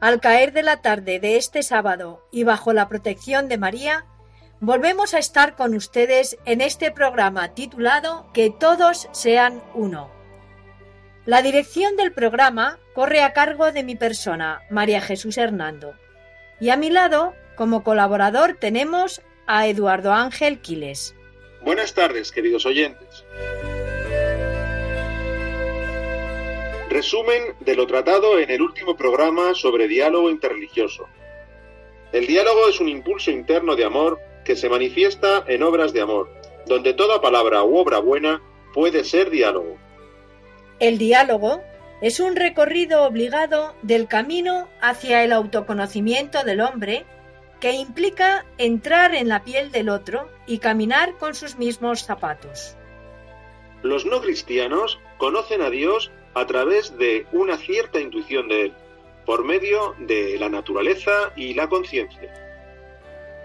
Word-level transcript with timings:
Al 0.00 0.20
caer 0.20 0.52
de 0.52 0.62
la 0.62 0.80
tarde 0.80 1.18
de 1.18 1.36
este 1.36 1.64
sábado 1.64 2.24
y 2.30 2.44
bajo 2.44 2.72
la 2.72 2.88
protección 2.88 3.48
de 3.48 3.58
María, 3.58 4.06
volvemos 4.60 5.12
a 5.12 5.18
estar 5.18 5.56
con 5.56 5.74
ustedes 5.74 6.38
en 6.44 6.60
este 6.60 6.92
programa 6.92 7.54
titulado 7.54 8.30
Que 8.32 8.50
todos 8.50 9.08
sean 9.10 9.60
uno. 9.74 10.08
La 11.26 11.42
dirección 11.42 11.96
del 11.96 12.12
programa 12.12 12.78
corre 12.94 13.22
a 13.22 13.32
cargo 13.32 13.72
de 13.72 13.82
mi 13.82 13.96
persona, 13.96 14.62
María 14.70 15.00
Jesús 15.00 15.36
Hernando. 15.36 15.94
Y 16.60 16.70
a 16.70 16.76
mi 16.76 16.90
lado, 16.90 17.34
como 17.56 17.82
colaborador, 17.82 18.56
tenemos 18.58 19.20
a 19.48 19.66
Eduardo 19.66 20.12
Ángel 20.12 20.60
Quiles. 20.60 21.16
Buenas 21.62 21.92
tardes, 21.92 22.30
queridos 22.30 22.66
oyentes. 22.66 23.24
Resumen 26.88 27.54
de 27.60 27.76
lo 27.76 27.86
tratado 27.86 28.38
en 28.38 28.50
el 28.50 28.62
último 28.62 28.96
programa 28.96 29.54
sobre 29.54 29.88
diálogo 29.88 30.30
interreligioso. 30.30 31.06
El 32.12 32.26
diálogo 32.26 32.66
es 32.68 32.80
un 32.80 32.88
impulso 32.88 33.30
interno 33.30 33.76
de 33.76 33.84
amor 33.84 34.18
que 34.42 34.56
se 34.56 34.70
manifiesta 34.70 35.44
en 35.46 35.62
obras 35.62 35.92
de 35.92 36.00
amor, 36.00 36.30
donde 36.64 36.94
toda 36.94 37.20
palabra 37.20 37.62
u 37.62 37.76
obra 37.76 37.98
buena 37.98 38.40
puede 38.72 39.04
ser 39.04 39.28
diálogo. 39.28 39.76
El 40.80 40.96
diálogo 40.96 41.60
es 42.00 42.20
un 42.20 42.36
recorrido 42.36 43.04
obligado 43.04 43.74
del 43.82 44.08
camino 44.08 44.66
hacia 44.80 45.22
el 45.24 45.32
autoconocimiento 45.32 46.42
del 46.42 46.62
hombre 46.62 47.04
que 47.60 47.72
implica 47.72 48.46
entrar 48.56 49.14
en 49.14 49.28
la 49.28 49.44
piel 49.44 49.72
del 49.72 49.90
otro 49.90 50.30
y 50.46 50.58
caminar 50.58 51.18
con 51.18 51.34
sus 51.34 51.58
mismos 51.58 52.04
zapatos. 52.04 52.76
Los 53.82 54.06
no 54.06 54.22
cristianos 54.22 54.98
conocen 55.18 55.60
a 55.60 55.70
Dios 55.70 56.10
a 56.38 56.46
través 56.46 56.96
de 56.98 57.26
una 57.32 57.56
cierta 57.56 58.00
intuición 58.00 58.48
de 58.48 58.66
él, 58.66 58.72
por 59.26 59.44
medio 59.44 59.94
de 59.98 60.38
la 60.38 60.48
naturaleza 60.48 61.32
y 61.36 61.54
la 61.54 61.68
conciencia. 61.68 62.32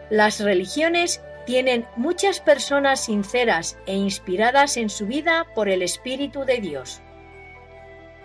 Las 0.09 0.39
religiones 0.39 1.21
tienen 1.45 1.85
muchas 1.97 2.39
personas 2.39 3.05
sinceras 3.05 3.77
e 3.85 3.95
inspiradas 3.95 4.77
en 4.77 4.89
su 4.89 5.07
vida 5.07 5.47
por 5.55 5.67
el 5.69 5.81
Espíritu 5.81 6.45
de 6.45 6.59
Dios. 6.59 7.01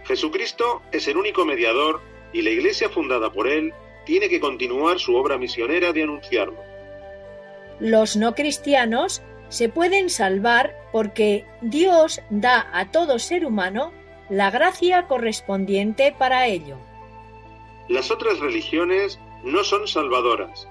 Jesucristo 0.04 0.82
es 0.92 1.08
el 1.08 1.16
único 1.16 1.44
mediador 1.44 2.00
y 2.32 2.42
la 2.42 2.50
iglesia 2.50 2.88
fundada 2.88 3.32
por 3.32 3.48
él 3.48 3.72
tiene 4.04 4.28
que 4.28 4.40
continuar 4.40 4.98
su 4.98 5.14
obra 5.16 5.36
misionera 5.36 5.92
de 5.92 6.02
anunciarlo. 6.02 6.62
Los 7.80 8.16
no 8.16 8.34
cristianos 8.34 9.22
se 9.48 9.68
pueden 9.68 10.10
salvar 10.10 10.76
porque 10.92 11.44
Dios 11.60 12.20
da 12.30 12.68
a 12.72 12.90
todo 12.90 13.18
ser 13.18 13.44
humano 13.44 13.92
la 14.28 14.50
gracia 14.50 15.06
correspondiente 15.06 16.14
para 16.16 16.46
ello. 16.46 16.76
Las 17.88 18.10
otras 18.10 18.38
religiones 18.40 19.18
no 19.42 19.64
son 19.64 19.88
salvadoras. 19.88 20.68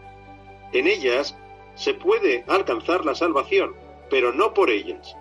En 0.73 0.87
ellas 0.87 1.35
se 1.75 1.93
puede 1.93 2.43
alcanzar 2.47 3.05
la 3.05 3.15
salvación, 3.15 3.75
pero 4.09 4.33
no 4.33 4.53
por 4.53 4.69
ellas. 4.69 5.15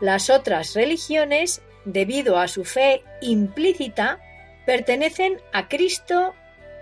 Las 0.00 0.30
otras 0.30 0.74
religiones, 0.74 1.62
debido 1.84 2.38
a 2.38 2.48
su 2.48 2.64
fe 2.64 3.02
implícita, 3.20 4.20
pertenecen 4.66 5.40
a 5.52 5.68
Cristo 5.68 6.34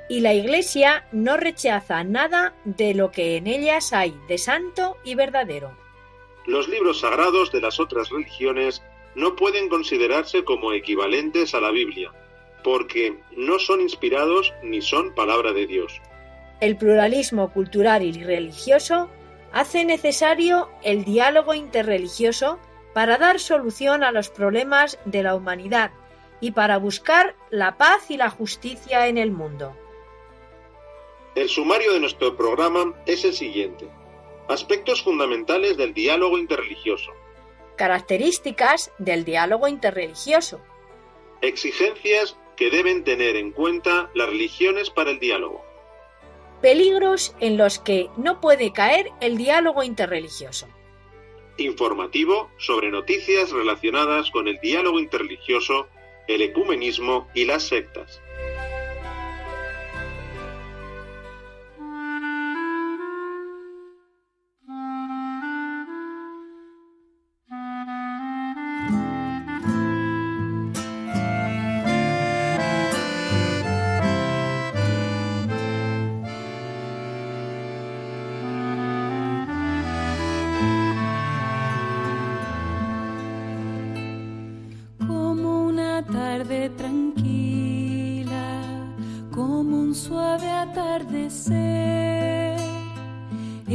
y 0.08 0.20
la 0.20 0.34
Iglesia 0.34 1.06
no 1.12 1.36
rechaza 1.36 2.02
nada 2.04 2.54
de 2.64 2.94
lo 2.94 3.10
que 3.10 3.36
en 3.36 3.46
ellas 3.46 3.92
hay 3.92 4.18
de 4.28 4.38
santo 4.38 4.96
y 5.04 5.14
verdadero. 5.14 5.76
Los 6.46 6.68
libros 6.68 7.00
sagrados 7.00 7.52
de 7.52 7.60
las 7.60 7.78
otras 7.78 8.08
religiones 8.08 8.82
no 9.14 9.36
pueden 9.36 9.68
considerarse 9.68 10.44
como 10.44 10.72
equivalentes 10.72 11.54
a 11.54 11.60
la 11.60 11.70
Biblia, 11.70 12.12
porque 12.62 13.18
no 13.36 13.58
son 13.58 13.80
inspirados 13.80 14.52
ni 14.62 14.80
son 14.80 15.14
palabra 15.14 15.52
de 15.52 15.66
Dios. 15.66 16.00
El 16.60 16.76
pluralismo 16.76 17.52
cultural 17.52 18.02
y 18.02 18.12
religioso 18.24 19.08
hace 19.52 19.84
necesario 19.84 20.68
el 20.82 21.04
diálogo 21.04 21.54
interreligioso 21.54 22.58
para 22.92 23.16
dar 23.16 23.38
solución 23.38 24.02
a 24.02 24.12
los 24.12 24.28
problemas 24.28 24.98
de 25.04 25.22
la 25.22 25.34
humanidad 25.34 25.92
y 26.40 26.52
para 26.52 26.78
buscar 26.78 27.36
la 27.50 27.76
paz 27.76 28.10
y 28.10 28.16
la 28.16 28.30
justicia 28.30 29.08
en 29.08 29.18
el 29.18 29.30
mundo. 29.30 29.76
El 31.34 31.48
sumario 31.48 31.92
de 31.92 32.00
nuestro 32.00 32.36
programa 32.36 32.94
es 33.06 33.24
el 33.24 33.32
siguiente. 33.32 33.88
Aspectos 34.48 35.02
fundamentales 35.02 35.76
del 35.76 35.94
diálogo 35.94 36.38
interreligioso. 36.38 37.12
Características 37.78 38.90
del 38.98 39.24
diálogo 39.24 39.68
interreligioso. 39.68 40.60
Exigencias 41.40 42.36
que 42.56 42.70
deben 42.70 43.04
tener 43.04 43.36
en 43.36 43.52
cuenta 43.52 44.10
las 44.14 44.28
religiones 44.28 44.90
para 44.90 45.12
el 45.12 45.20
diálogo. 45.20 45.64
Peligros 46.60 47.36
en 47.38 47.56
los 47.56 47.78
que 47.78 48.10
no 48.16 48.40
puede 48.40 48.72
caer 48.72 49.12
el 49.20 49.38
diálogo 49.38 49.84
interreligioso. 49.84 50.66
Informativo 51.56 52.50
sobre 52.58 52.90
noticias 52.90 53.52
relacionadas 53.52 54.32
con 54.32 54.48
el 54.48 54.58
diálogo 54.58 54.98
interreligioso, 54.98 55.86
el 56.26 56.42
ecumenismo 56.42 57.28
y 57.32 57.44
las 57.44 57.62
sectas. 57.62 58.20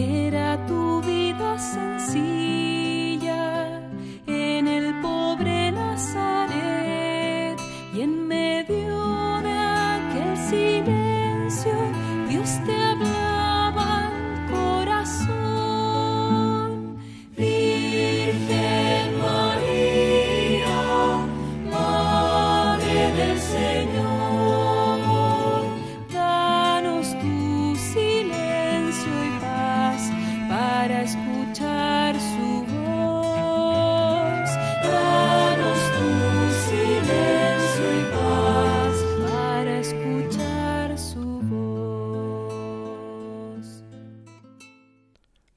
Era 0.05 0.57
tu 0.67 0.99
vida 1.01 1.57
sencilla 1.57 2.32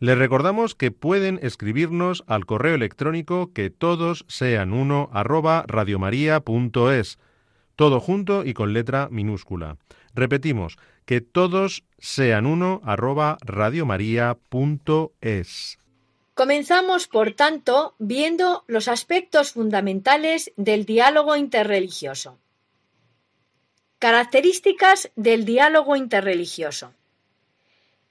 Les 0.06 0.17
recordamos 0.17 0.76
que 0.76 0.93
pueden 0.93 1.41
escribirnos 1.43 2.23
al 2.29 2.47
correo 2.47 2.76
electrónico 2.76 3.53
que 3.53 3.70
todos 3.70 4.25
sean 4.29 4.73
uno 4.73 5.11
arroba 5.12 5.64
radiomaria.es, 5.67 7.19
todo 7.75 7.99
junto 7.99 8.44
y 8.44 8.55
con 8.55 8.73
letra 8.73 9.08
minúscula. 9.11 9.79
Repetimos, 10.14 10.79
que 11.06 11.20
todos 11.20 11.82
sean 11.99 12.47
uno 12.47 12.81
arroba 12.85 13.37
radiomaria.es. 13.41 14.38
Comenzamos, 16.35 17.09
por 17.09 17.32
tanto, 17.32 17.97
viendo 17.99 18.62
los 18.69 18.87
aspectos 18.87 19.50
fundamentales 19.50 20.52
del 20.56 20.85
diálogo 20.85 21.35
interreligioso. 21.35 22.38
Características 23.99 25.11
del 25.17 25.44
diálogo 25.44 25.97
interreligioso. 25.97 26.93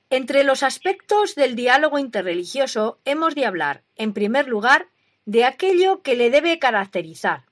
Entre 0.09 0.43
los 0.43 0.63
aspectos 0.63 1.35
del 1.35 1.55
diálogo 1.55 1.97
interreligioso 1.97 2.99
hemos 3.05 3.33
de 3.35 3.45
hablar, 3.45 3.83
en 3.95 4.13
primer 4.13 4.47
lugar, 4.47 4.87
de 5.25 5.45
aquello 5.45 6.01
que 6.01 6.15
le 6.15 6.29
debe 6.29 6.59
caracterizar. 6.59 7.45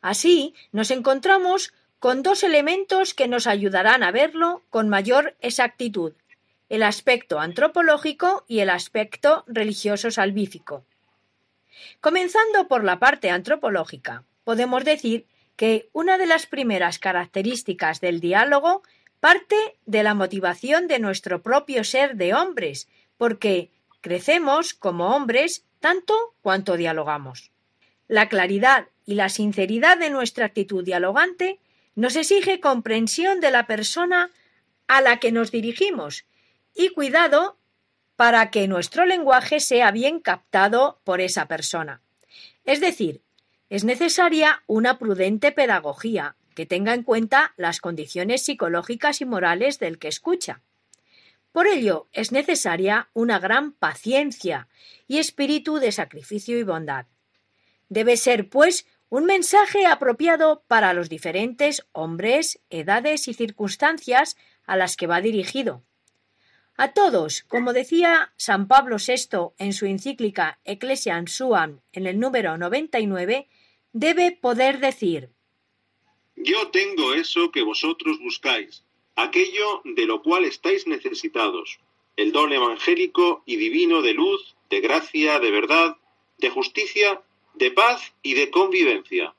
Así, 0.00 0.54
nos 0.72 0.90
encontramos 0.90 1.72
con 1.98 2.22
dos 2.22 2.42
elementos 2.44 3.12
que 3.12 3.28
nos 3.28 3.46
ayudarán 3.46 4.02
a 4.02 4.12
verlo 4.12 4.62
con 4.70 4.88
mayor 4.88 5.36
exactitud, 5.40 6.14
el 6.68 6.82
aspecto 6.82 7.40
antropológico 7.40 8.44
y 8.46 8.60
el 8.60 8.70
aspecto 8.70 9.44
religioso 9.48 10.10
salvífico. 10.10 10.84
Comenzando 12.00 12.68
por 12.68 12.84
la 12.84 12.98
parte 12.98 13.30
antropológica, 13.30 14.24
podemos 14.44 14.84
decir 14.84 15.26
que 15.56 15.90
una 15.92 16.16
de 16.16 16.26
las 16.26 16.46
primeras 16.46 16.98
características 16.98 18.00
del 18.00 18.20
diálogo 18.20 18.82
parte 19.20 19.56
de 19.86 20.02
la 20.02 20.14
motivación 20.14 20.88
de 20.88 20.98
nuestro 20.98 21.42
propio 21.42 21.84
ser 21.84 22.16
de 22.16 22.34
hombres, 22.34 22.88
porque 23.16 23.70
crecemos 24.00 24.74
como 24.74 25.14
hombres 25.14 25.64
tanto 25.78 26.34
cuanto 26.42 26.76
dialogamos. 26.76 27.52
La 28.08 28.28
claridad 28.28 28.88
y 29.06 29.14
la 29.14 29.28
sinceridad 29.28 29.98
de 29.98 30.10
nuestra 30.10 30.46
actitud 30.46 30.84
dialogante 30.84 31.60
nos 31.94 32.16
exige 32.16 32.60
comprensión 32.60 33.40
de 33.40 33.50
la 33.50 33.66
persona 33.66 34.30
a 34.88 35.00
la 35.00 35.18
que 35.18 35.32
nos 35.32 35.50
dirigimos 35.50 36.24
y 36.74 36.88
cuidado 36.90 37.56
para 38.16 38.50
que 38.50 38.68
nuestro 38.68 39.06
lenguaje 39.06 39.60
sea 39.60 39.90
bien 39.90 40.20
captado 40.20 41.00
por 41.04 41.20
esa 41.20 41.46
persona. 41.46 42.02
Es 42.64 42.80
decir, 42.80 43.22
es 43.68 43.84
necesaria 43.84 44.62
una 44.66 44.98
prudente 44.98 45.52
pedagogía 45.52 46.36
que 46.54 46.66
tenga 46.66 46.94
en 46.94 47.02
cuenta 47.02 47.54
las 47.56 47.80
condiciones 47.80 48.44
psicológicas 48.44 49.20
y 49.20 49.24
morales 49.24 49.78
del 49.78 49.98
que 49.98 50.08
escucha. 50.08 50.62
Por 51.52 51.66
ello, 51.66 52.08
es 52.12 52.30
necesaria 52.32 53.08
una 53.12 53.38
gran 53.38 53.72
paciencia 53.72 54.68
y 55.08 55.18
espíritu 55.18 55.78
de 55.78 55.90
sacrificio 55.90 56.58
y 56.58 56.62
bondad. 56.62 57.06
Debe 57.88 58.16
ser, 58.16 58.48
pues, 58.48 58.86
un 59.08 59.24
mensaje 59.24 59.86
apropiado 59.86 60.62
para 60.68 60.92
los 60.92 61.08
diferentes 61.08 61.84
hombres, 61.90 62.60
edades 62.70 63.26
y 63.26 63.34
circunstancias 63.34 64.36
a 64.64 64.76
las 64.76 64.96
que 64.96 65.08
va 65.08 65.20
dirigido. 65.20 65.82
A 66.76 66.92
todos, 66.92 67.42
como 67.42 67.72
decía 67.72 68.32
San 68.36 68.68
Pablo 68.68 68.96
VI 68.96 69.52
en 69.58 69.72
su 69.72 69.86
encíclica 69.86 70.60
Ecclesiam 70.64 71.26
Suam 71.26 71.80
en 71.92 72.06
el 72.06 72.20
número 72.20 72.56
99, 72.56 73.48
debe 73.92 74.32
poder 74.32 74.78
decir 74.78 75.30
Yo 76.42 76.68
tengo 76.68 77.12
eso 77.12 77.50
que 77.50 77.62
vosotros 77.62 78.18
buscáis, 78.18 78.82
aquello 79.14 79.82
de 79.84 80.06
lo 80.06 80.22
cual 80.22 80.46
estáis 80.46 80.86
necesitados, 80.86 81.80
el 82.16 82.32
don 82.32 82.50
evangélico 82.50 83.42
y 83.44 83.56
divino 83.56 84.00
de 84.00 84.14
luz, 84.14 84.56
de 84.70 84.80
gracia, 84.80 85.38
de 85.38 85.50
verdad, 85.50 85.98
de 86.38 86.48
justicia, 86.48 87.20
de 87.54 87.70
paz 87.70 88.14
y 88.22 88.32
de 88.34 88.50
convivencia. 88.50 89.34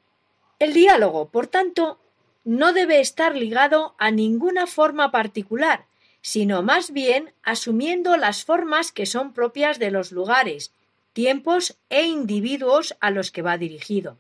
El 0.59 0.73
diálogo, 0.73 1.29
por 1.29 1.47
tanto, 1.47 1.97
no 2.43 2.71
debe 2.71 2.99
estar 2.99 3.35
ligado 3.35 3.95
a 3.97 4.11
ninguna 4.11 4.67
forma 4.67 5.09
particular, 5.09 5.87
sino 6.21 6.61
más 6.61 6.91
bien 6.91 7.33
asumiendo 7.41 8.15
las 8.15 8.45
formas 8.45 8.91
que 8.91 9.07
son 9.07 9.33
propias 9.33 9.79
de 9.79 9.89
los 9.89 10.11
lugares, 10.11 10.71
tiempos 11.13 11.79
e 11.89 12.03
individuos 12.03 12.95
a 12.99 13.09
los 13.09 13.31
que 13.31 13.41
va 13.41 13.57
dirigido. 13.57 14.19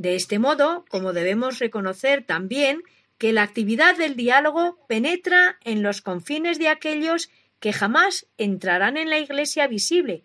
De 0.00 0.14
este 0.14 0.38
modo, 0.38 0.86
como 0.88 1.12
debemos 1.12 1.58
reconocer 1.58 2.24
también 2.24 2.82
que 3.18 3.34
la 3.34 3.42
actividad 3.42 3.98
del 3.98 4.16
diálogo 4.16 4.78
penetra 4.88 5.58
en 5.62 5.82
los 5.82 6.00
confines 6.00 6.58
de 6.58 6.68
aquellos 6.68 7.28
que 7.58 7.74
jamás 7.74 8.26
entrarán 8.38 8.96
en 8.96 9.10
la 9.10 9.18
Iglesia 9.18 9.66
visible, 9.66 10.24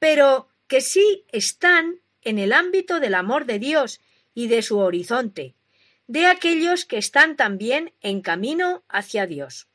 pero 0.00 0.48
que 0.66 0.80
sí 0.80 1.24
están 1.30 2.00
en 2.22 2.40
el 2.40 2.52
ámbito 2.52 2.98
del 2.98 3.14
amor 3.14 3.46
de 3.46 3.60
Dios 3.60 4.00
y 4.34 4.48
de 4.48 4.60
su 4.60 4.78
horizonte, 4.78 5.54
de 6.08 6.26
aquellos 6.26 6.84
que 6.84 6.98
están 6.98 7.36
también 7.36 7.92
en 8.00 8.22
camino 8.22 8.82
hacia 8.88 9.26
Dios. 9.26 9.68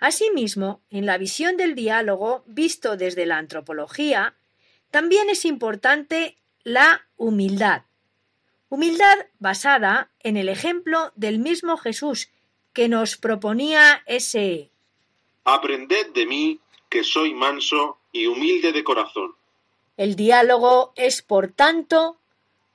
Asimismo, 0.00 0.82
en 0.90 1.06
la 1.06 1.16
visión 1.16 1.56
del 1.56 1.76
diálogo 1.76 2.42
visto 2.48 2.96
desde 2.96 3.24
la 3.24 3.38
antropología, 3.38 4.34
también 4.90 5.30
es 5.30 5.44
importante 5.44 6.38
la 6.64 7.06
humildad, 7.16 7.82
Humildad 8.72 9.26
basada 9.38 10.08
en 10.20 10.38
el 10.38 10.48
ejemplo 10.48 11.12
del 11.14 11.40
mismo 11.40 11.76
Jesús 11.76 12.30
que 12.72 12.88
nos 12.88 13.18
proponía 13.18 14.02
ese 14.06 14.70
Aprended 15.44 16.06
de 16.14 16.24
mí, 16.24 16.58
que 16.88 17.04
soy 17.04 17.34
manso 17.34 17.98
y 18.12 18.28
humilde 18.28 18.72
de 18.72 18.82
corazón. 18.82 19.34
El 19.98 20.16
diálogo 20.16 20.94
es, 20.96 21.20
por 21.20 21.48
tanto, 21.48 22.16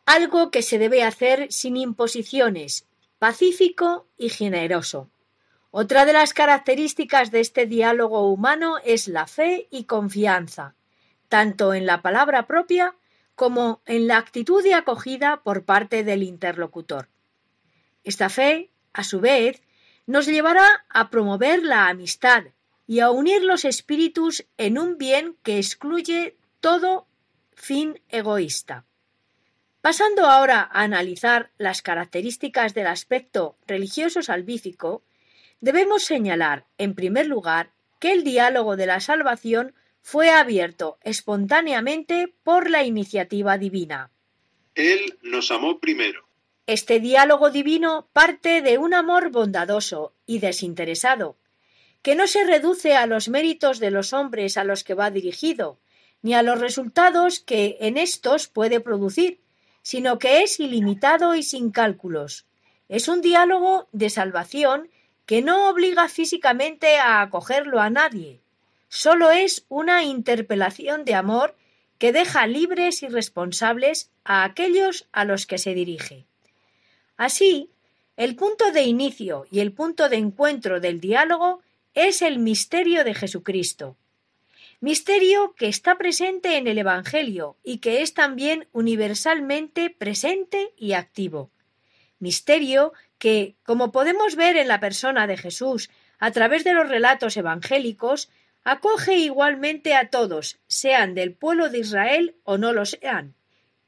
algo 0.05 0.51
que 0.51 0.61
se 0.61 0.77
debe 0.77 1.01
hacer 1.01 1.51
sin 1.51 1.75
imposiciones, 1.77 2.85
pacífico 3.17 4.05
y 4.19 4.29
generoso. 4.29 5.09
Otra 5.71 6.05
de 6.05 6.13
las 6.13 6.31
características 6.35 7.31
de 7.31 7.39
este 7.39 7.65
diálogo 7.65 8.31
humano 8.31 8.75
es 8.85 9.07
la 9.07 9.25
fe 9.25 9.67
y 9.71 9.85
confianza, 9.85 10.75
tanto 11.27 11.73
en 11.73 11.87
la 11.87 12.03
palabra 12.03 12.45
propia 12.45 12.93
como 13.37 13.83
en 13.85 14.07
la 14.07 14.17
actitud 14.17 14.63
de 14.63 14.73
acogida 14.73 15.43
por 15.43 15.63
parte 15.63 16.03
del 16.03 16.23
interlocutor. 16.23 17.07
Esta 18.03 18.29
fe, 18.29 18.71
a 18.93 19.03
su 19.03 19.19
vez, 19.19 19.61
nos 20.07 20.25
llevará 20.25 20.87
a 20.89 21.11
promover 21.11 21.61
la 21.61 21.87
amistad 21.87 22.45
y 22.87 22.99
a 22.99 23.11
unir 23.11 23.43
los 23.43 23.63
espíritus 23.63 24.47
en 24.57 24.79
un 24.79 24.97
bien 24.97 25.37
que 25.43 25.59
excluye 25.59 26.35
todo 26.61 27.07
fin 27.53 28.01
egoísta. 28.09 28.85
Pasando 29.81 30.25
ahora 30.25 30.61
a 30.61 30.81
analizar 30.81 31.51
las 31.59 31.83
características 31.83 32.73
del 32.73 32.87
aspecto 32.87 33.55
religioso 33.67 34.23
salvífico, 34.23 35.03
debemos 35.61 36.03
señalar, 36.03 36.65
en 36.79 36.95
primer 36.95 37.27
lugar, 37.27 37.71
que 37.99 38.13
el 38.13 38.23
diálogo 38.23 38.77
de 38.77 38.87
la 38.87 38.99
salvación 38.99 39.75
fue 40.09 40.29
abierto 40.29 40.99
espontáneamente 41.03 42.33
por 42.43 42.69
la 42.69 42.85
iniciativa 42.85 43.57
divina. 43.57 44.09
Él 44.73 45.19
nos 45.21 45.51
amó 45.51 45.79
primero. 45.79 46.25
Este 46.65 47.01
diálogo 47.01 47.49
divino 47.49 48.07
parte 48.13 48.61
de 48.61 48.77
un 48.77 48.93
amor 48.93 49.31
bondadoso 49.31 50.13
y 50.25 50.39
desinteresado, 50.39 51.35
que 52.01 52.15
no 52.15 52.25
se 52.25 52.45
reduce 52.45 52.95
a 52.95 53.05
los 53.05 53.27
méritos 53.27 53.79
de 53.79 53.91
los 53.91 54.13
hombres 54.13 54.55
a 54.55 54.63
los 54.63 54.85
que 54.85 54.93
va 54.93 55.11
dirigido, 55.11 55.77
ni 56.21 56.35
a 56.35 56.41
los 56.41 56.61
resultados 56.61 57.41
que 57.41 57.75
en 57.81 57.97
éstos 57.97 58.47
puede 58.47 58.79
producir, 58.79 59.41
sino 59.81 60.19
que 60.19 60.41
es 60.41 60.61
ilimitado 60.61 61.35
y 61.35 61.43
sin 61.43 61.69
cálculos. 61.69 62.45
Es 62.87 63.09
un 63.09 63.19
diálogo 63.19 63.89
de 63.91 64.09
salvación 64.09 64.89
que 65.25 65.41
no 65.41 65.69
obliga 65.69 66.07
físicamente 66.07 66.97
a 66.97 67.19
acogerlo 67.19 67.81
a 67.81 67.89
nadie, 67.89 68.39
solo 68.97 69.29
es 69.29 69.63
una 69.69 70.03
interpelación 70.03 71.05
de 71.05 71.13
amor 71.13 71.55
que 71.99 72.11
deja 72.11 72.47
libres 72.47 73.03
y 73.03 73.07
responsables 73.07 74.09
a 74.23 74.43
aquellos 74.43 75.07
a 75.11 75.23
los 75.23 75.45
que 75.45 75.59
se 75.59 75.75
dirige. 75.75 76.25
Así, 77.15 77.69
el 78.15 78.35
punto 78.35 78.71
de 78.71 78.85
inicio 78.85 79.45
y 79.51 79.59
el 79.59 79.71
punto 79.71 80.09
de 80.09 80.15
encuentro 80.15 80.79
del 80.79 80.99
diálogo 80.99 81.61
es 81.93 82.23
el 82.23 82.39
misterio 82.39 83.03
de 83.03 83.13
Jesucristo. 83.13 83.97
Misterio 84.79 85.53
que 85.53 85.67
está 85.67 85.99
presente 85.99 86.57
en 86.57 86.65
el 86.65 86.79
Evangelio 86.79 87.55
y 87.63 87.77
que 87.77 88.01
es 88.01 88.15
también 88.15 88.67
universalmente 88.71 89.91
presente 89.91 90.73
y 90.75 90.93
activo. 90.93 91.51
Misterio 92.17 92.93
que, 93.19 93.57
como 93.63 93.91
podemos 93.91 94.35
ver 94.35 94.57
en 94.57 94.67
la 94.67 94.79
persona 94.79 95.27
de 95.27 95.37
Jesús 95.37 95.91
a 96.17 96.31
través 96.31 96.63
de 96.63 96.73
los 96.73 96.89
relatos 96.89 97.37
evangélicos, 97.37 98.29
acoge 98.67 99.15
igualmente 99.15 99.95
a 99.95 100.09
todos, 100.09 100.59
sean 100.67 101.15
del 101.15 101.33
pueblo 101.33 101.69
de 101.69 101.79
Israel 101.79 102.35
o 102.43 102.57
no 102.57 102.73
lo 102.73 102.85
sean, 102.85 103.33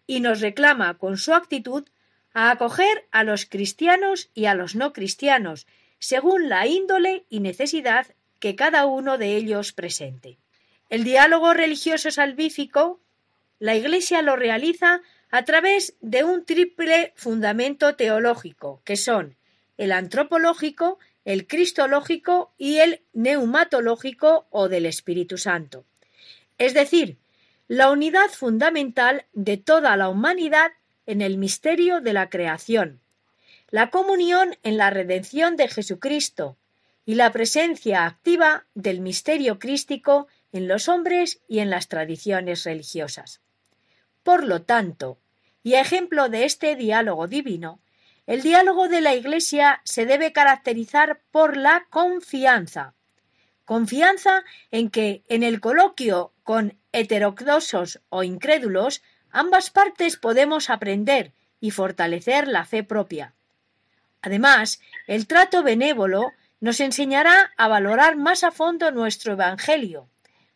y 0.08 0.22
nos 0.22 0.40
reclama 0.40 0.98
con 0.98 1.18
su 1.18 1.34
actitud 1.34 1.86
a 2.34 2.50
acoger 2.50 3.06
a 3.12 3.26
los 3.26 3.46
cristianos 3.46 4.30
y 4.34 4.46
a 4.46 4.54
los 4.54 4.76
no 4.76 4.94
cristianos, 4.94 5.68
según 6.00 6.48
la 6.48 6.66
índole 6.66 7.26
y 7.28 7.42
necesidad 7.42 8.08
que 8.40 8.56
cada 8.56 8.86
uno 8.86 9.18
de 9.18 9.36
ellos 9.36 9.74
presente. 9.74 10.38
El 10.88 11.04
diálogo 11.04 11.54
religioso 11.54 12.10
salvífico, 12.10 13.02
la 13.60 13.76
Iglesia 13.76 14.22
lo 14.22 14.38
realiza 14.38 15.02
a 15.30 15.44
través 15.44 15.98
de 16.00 16.24
un 16.24 16.46
triple 16.46 17.12
fundamento 17.18 17.98
teológico, 17.98 18.82
que 18.86 18.96
son 18.96 19.36
el 19.76 19.92
antropológico, 19.92 21.00
el 21.26 21.48
cristológico 21.48 22.54
y 22.58 22.78
el 22.78 23.02
neumatológico 23.14 24.48
o 24.50 24.70
del 24.70 24.86
Espíritu 24.86 25.38
Santo. 25.38 25.86
Es 26.58 26.74
decir, 26.74 27.18
la 27.68 27.92
unidad 27.92 28.30
fundamental 28.30 29.26
de 29.34 29.58
toda 29.58 29.96
la 29.96 30.10
humanidad 30.10 30.72
en 31.06 31.22
el 31.22 31.38
misterio 31.38 32.02
de 32.02 32.14
la 32.14 32.30
creación, 32.30 33.00
la 33.70 33.90
comunión 33.90 34.58
en 34.64 34.78
la 34.78 34.90
redención 34.90 35.56
de 35.56 35.68
Jesucristo 35.68 36.58
y 37.06 37.16
la 37.16 37.32
presencia 37.32 38.06
activa 38.06 38.66
del 38.74 39.02
misterio 39.02 39.60
crístico 39.60 40.28
en 40.52 40.68
los 40.68 40.90
hombres 40.90 41.42
y 41.48 41.60
en 41.60 41.70
las 41.70 41.88
tradiciones 41.88 42.64
religiosas. 42.64 43.42
Por 44.24 44.46
lo 44.46 44.64
tanto, 44.64 45.20
y 45.64 45.74
ejemplo 45.74 46.30
de 46.30 46.46
este 46.46 46.76
diálogo 46.76 47.28
divino, 47.28 47.80
el 48.30 48.44
diálogo 48.44 48.90
de 48.90 49.02
la 49.02 49.16
Iglesia 49.16 49.82
se 49.86 50.06
debe 50.06 50.32
caracterizar 50.32 51.20
por 51.32 51.58
la 51.58 51.88
confianza. 51.90 52.94
Confianza 53.66 54.44
en 54.70 54.92
que 54.92 55.24
en 55.30 55.42
el 55.42 55.60
coloquio 55.60 56.32
con 56.44 56.78
heterodoxos 56.92 58.02
o 58.10 58.22
incrédulos 58.22 59.02
ambas 59.32 59.72
partes 59.72 60.16
podemos 60.16 60.70
aprender 60.70 61.34
y 61.60 61.72
fortalecer 61.72 62.48
la 62.48 62.66
fe 62.66 62.84
propia. 62.84 63.34
Además, 64.22 64.80
el 65.08 65.26
trato 65.26 65.64
benévolo 65.64 66.32
nos 66.60 66.82
enseñará 66.82 67.52
a 67.58 67.68
valorar 67.68 68.16
más 68.16 68.44
a 68.44 68.52
fondo 68.52 68.92
nuestro 68.92 69.34
Evangelio, 69.34 70.08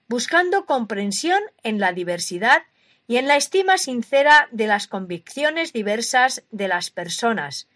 buscando 0.08 0.68
comprensión 0.68 1.42
en 1.64 1.80
la 1.80 1.92
diversidad 1.92 2.62
y 3.08 3.18
en 3.18 3.28
la 3.28 3.36
estima 3.36 3.78
sincera 3.78 4.48
de 4.52 4.68
las 4.68 4.88
convicciones 4.88 5.74
diversas 5.74 6.44
de 6.52 6.68
las 6.68 6.90
personas, 6.90 7.68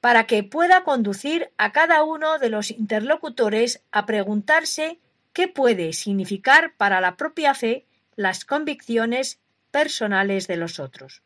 para 0.00 0.26
que 0.26 0.42
pueda 0.42 0.82
conducir 0.82 1.50
a 1.58 1.70
cada 1.72 2.02
uno 2.02 2.38
de 2.38 2.48
los 2.48 2.70
interlocutores 2.70 3.82
a 3.92 4.04
preguntarse 4.04 4.98
qué 5.32 5.48
puede 5.48 5.92
significar 5.92 6.74
para 6.76 7.00
la 7.00 7.16
propia 7.16 7.54
fe 7.54 7.86
las 8.16 8.44
convicciones 8.44 9.38
personales 9.70 10.48
de 10.48 10.56
los 10.56 10.80
otros. 10.80 11.22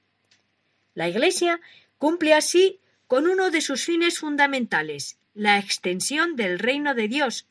La 0.94 1.08
Iglesia 1.08 1.60
cumple 1.98 2.34
así 2.34 2.80
con 3.06 3.26
uno 3.26 3.50
de 3.50 3.60
sus 3.60 3.84
fines 3.84 4.18
fundamentales, 4.18 5.18
la 5.34 5.58
extensión 5.58 6.36
del 6.36 6.58
reino 6.58 6.94
de 6.94 7.08
Dios, 7.08 7.46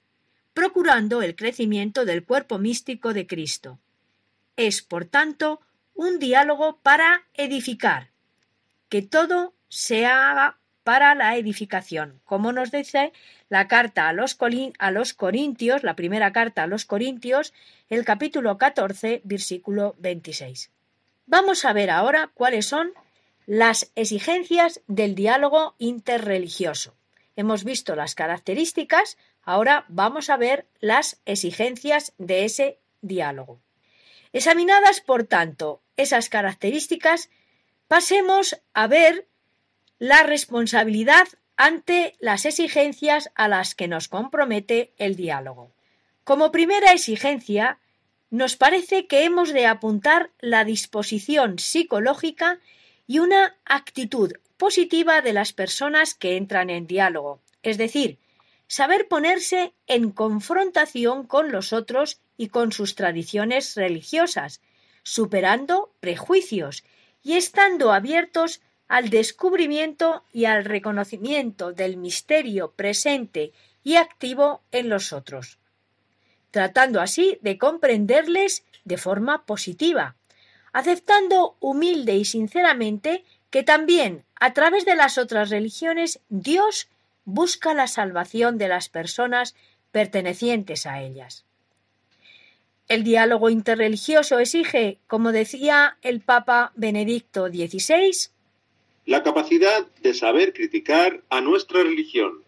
procurando 0.53 1.21
el 1.21 1.35
crecimiento 1.35 2.05
del 2.05 2.23
cuerpo 2.23 2.57
místico 2.57 3.13
de 3.13 3.27
Cristo. 3.27 3.79
Es, 4.55 4.81
por 4.81 5.05
tanto, 5.05 5.61
un 5.93 6.19
diálogo 6.19 6.79
para 6.81 7.23
edificar, 7.33 8.11
que 8.89 9.01
todo 9.01 9.53
se 9.69 10.05
haga 10.05 10.57
para 10.83 11.15
la 11.15 11.35
edificación, 11.35 12.21
como 12.25 12.51
nos 12.51 12.71
dice 12.71 13.11
la 13.49 13.67
carta 13.67 14.07
a 14.07 14.13
los, 14.13 14.37
a 14.77 14.91
los, 14.91 15.13
Corintios, 15.15 15.83
la 15.83 15.95
primera 15.95 16.31
carta 16.31 16.63
a 16.63 16.67
los 16.67 16.85
Corintios, 16.85 17.53
el 17.89 18.05
capítulo 18.05 18.59
14, 18.59 19.21
versículo 19.23 19.95
26. 19.97 20.69
Vamos 21.25 21.65
a 21.65 21.73
ver 21.73 21.89
ahora 21.89 22.29
cuáles 22.35 22.67
son 22.67 22.93
las 23.47 23.91
exigencias 23.95 24.81
del 24.87 25.15
diálogo 25.15 25.73
interreligioso. 25.79 26.95
Hemos 27.35 27.63
visto 27.63 27.95
las 27.95 28.13
características, 28.13 29.17
ahora 29.41 29.85
vamos 29.87 30.29
a 30.29 30.37
ver 30.37 30.67
las 30.79 31.19
exigencias 31.25 32.13
de 32.19 32.45
ese 32.45 32.79
diálogo. 33.01 33.59
Examinadas, 34.35 34.99
por 34.99 35.23
tanto, 35.23 35.81
esas 35.95 36.27
características, 36.27 37.29
pasemos 37.87 38.61
a 38.73 38.85
ver 38.87 39.29
la 39.97 40.23
responsabilidad 40.23 41.25
ante 41.55 42.17
las 42.19 42.43
exigencias 42.43 43.29
a 43.35 43.47
las 43.47 43.75
que 43.75 43.87
nos 43.87 44.09
compromete 44.09 44.91
el 44.97 45.15
diálogo. 45.15 45.71
Como 46.25 46.51
primera 46.51 46.91
exigencia, 46.91 47.79
nos 48.29 48.57
parece 48.57 49.07
que 49.07 49.23
hemos 49.23 49.53
de 49.53 49.67
apuntar 49.67 50.31
la 50.41 50.65
disposición 50.65 51.57
psicológica 51.57 52.59
y 53.07 53.19
una 53.19 53.55
actitud 53.63 54.33
positiva 54.57 55.21
de 55.21 55.31
las 55.31 55.53
personas 55.53 56.13
que 56.13 56.35
entran 56.35 56.69
en 56.69 56.87
diálogo, 56.87 57.39
es 57.63 57.77
decir, 57.77 58.19
saber 58.67 59.07
ponerse 59.07 59.73
en 59.87 60.11
confrontación 60.11 61.25
con 61.25 61.53
los 61.53 61.71
otros 61.71 62.19
y 62.37 62.47
con 62.47 62.71
sus 62.71 62.95
tradiciones 62.95 63.75
religiosas, 63.75 64.61
superando 65.03 65.93
prejuicios 65.99 66.83
y 67.23 67.33
estando 67.33 67.91
abiertos 67.91 68.61
al 68.87 69.09
descubrimiento 69.09 70.23
y 70.31 70.45
al 70.45 70.65
reconocimiento 70.65 71.73
del 71.73 71.97
misterio 71.97 72.71
presente 72.71 73.51
y 73.83 73.95
activo 73.95 74.61
en 74.71 74.89
los 74.89 75.13
otros, 75.13 75.57
tratando 76.51 77.01
así 77.01 77.37
de 77.41 77.57
comprenderles 77.57 78.63
de 78.83 78.97
forma 78.97 79.45
positiva, 79.45 80.15
aceptando 80.71 81.55
humilde 81.59 82.15
y 82.15 82.25
sinceramente 82.25 83.23
que 83.49 83.63
también 83.63 84.25
a 84.39 84.53
través 84.53 84.85
de 84.85 84.95
las 84.95 85.17
otras 85.17 85.49
religiones 85.49 86.19
Dios 86.29 86.89
busca 87.23 87.73
la 87.73 87.87
salvación 87.87 88.57
de 88.57 88.67
las 88.67 88.89
personas 88.89 89.55
pertenecientes 89.91 90.85
a 90.85 91.01
ellas. 91.01 91.45
El 92.87 93.03
diálogo 93.03 93.49
interreligioso 93.49 94.39
exige, 94.39 94.99
como 95.07 95.31
decía 95.31 95.97
el 96.03 96.21
Papa 96.21 96.71
Benedicto 96.75 97.47
XVI, 97.47 98.29
la 99.05 99.21
capacidad 99.21 99.85
de 100.01 100.13
saber 100.13 100.53
criticar 100.53 101.21
a 101.29 101.41
nuestra 101.41 101.83
religión. 101.83 102.43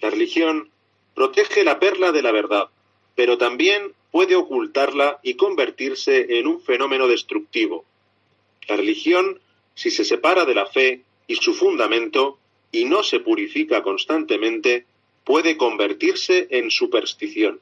La 0.00 0.10
religión 0.10 0.70
protege 1.14 1.62
la 1.62 1.78
perla 1.78 2.10
de 2.10 2.22
la 2.22 2.32
verdad, 2.32 2.68
pero 3.14 3.36
también 3.36 3.92
puede 4.10 4.34
ocultarla 4.34 5.20
y 5.22 5.34
convertirse 5.34 6.38
en 6.38 6.46
un 6.46 6.60
fenómeno 6.62 7.06
destructivo. 7.06 7.84
La 8.66 8.76
religión, 8.76 9.40
si 9.74 9.90
se 9.90 10.04
separa 10.04 10.46
de 10.46 10.54
la 10.54 10.66
fe 10.66 11.02
y 11.26 11.36
su 11.36 11.52
fundamento, 11.54 12.38
y 12.72 12.84
no 12.84 13.02
se 13.02 13.20
purifica 13.20 13.82
constantemente, 13.82 14.86
puede 15.24 15.56
convertirse 15.56 16.48
en 16.50 16.70
superstición. 16.70 17.60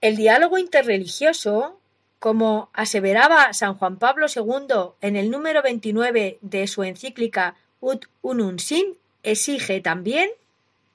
El 0.00 0.16
diálogo 0.16 0.58
interreligioso, 0.58 1.80
como 2.20 2.70
aseveraba 2.72 3.52
San 3.52 3.74
Juan 3.74 3.98
Pablo 3.98 4.26
II 4.34 4.92
en 5.00 5.16
el 5.16 5.30
número 5.30 5.60
29 5.62 6.38
de 6.40 6.66
su 6.68 6.84
encíclica 6.84 7.56
Ut 7.80 8.06
Unum 8.22 8.58
Sin, 8.58 8.96
exige 9.24 9.80
también 9.80 10.30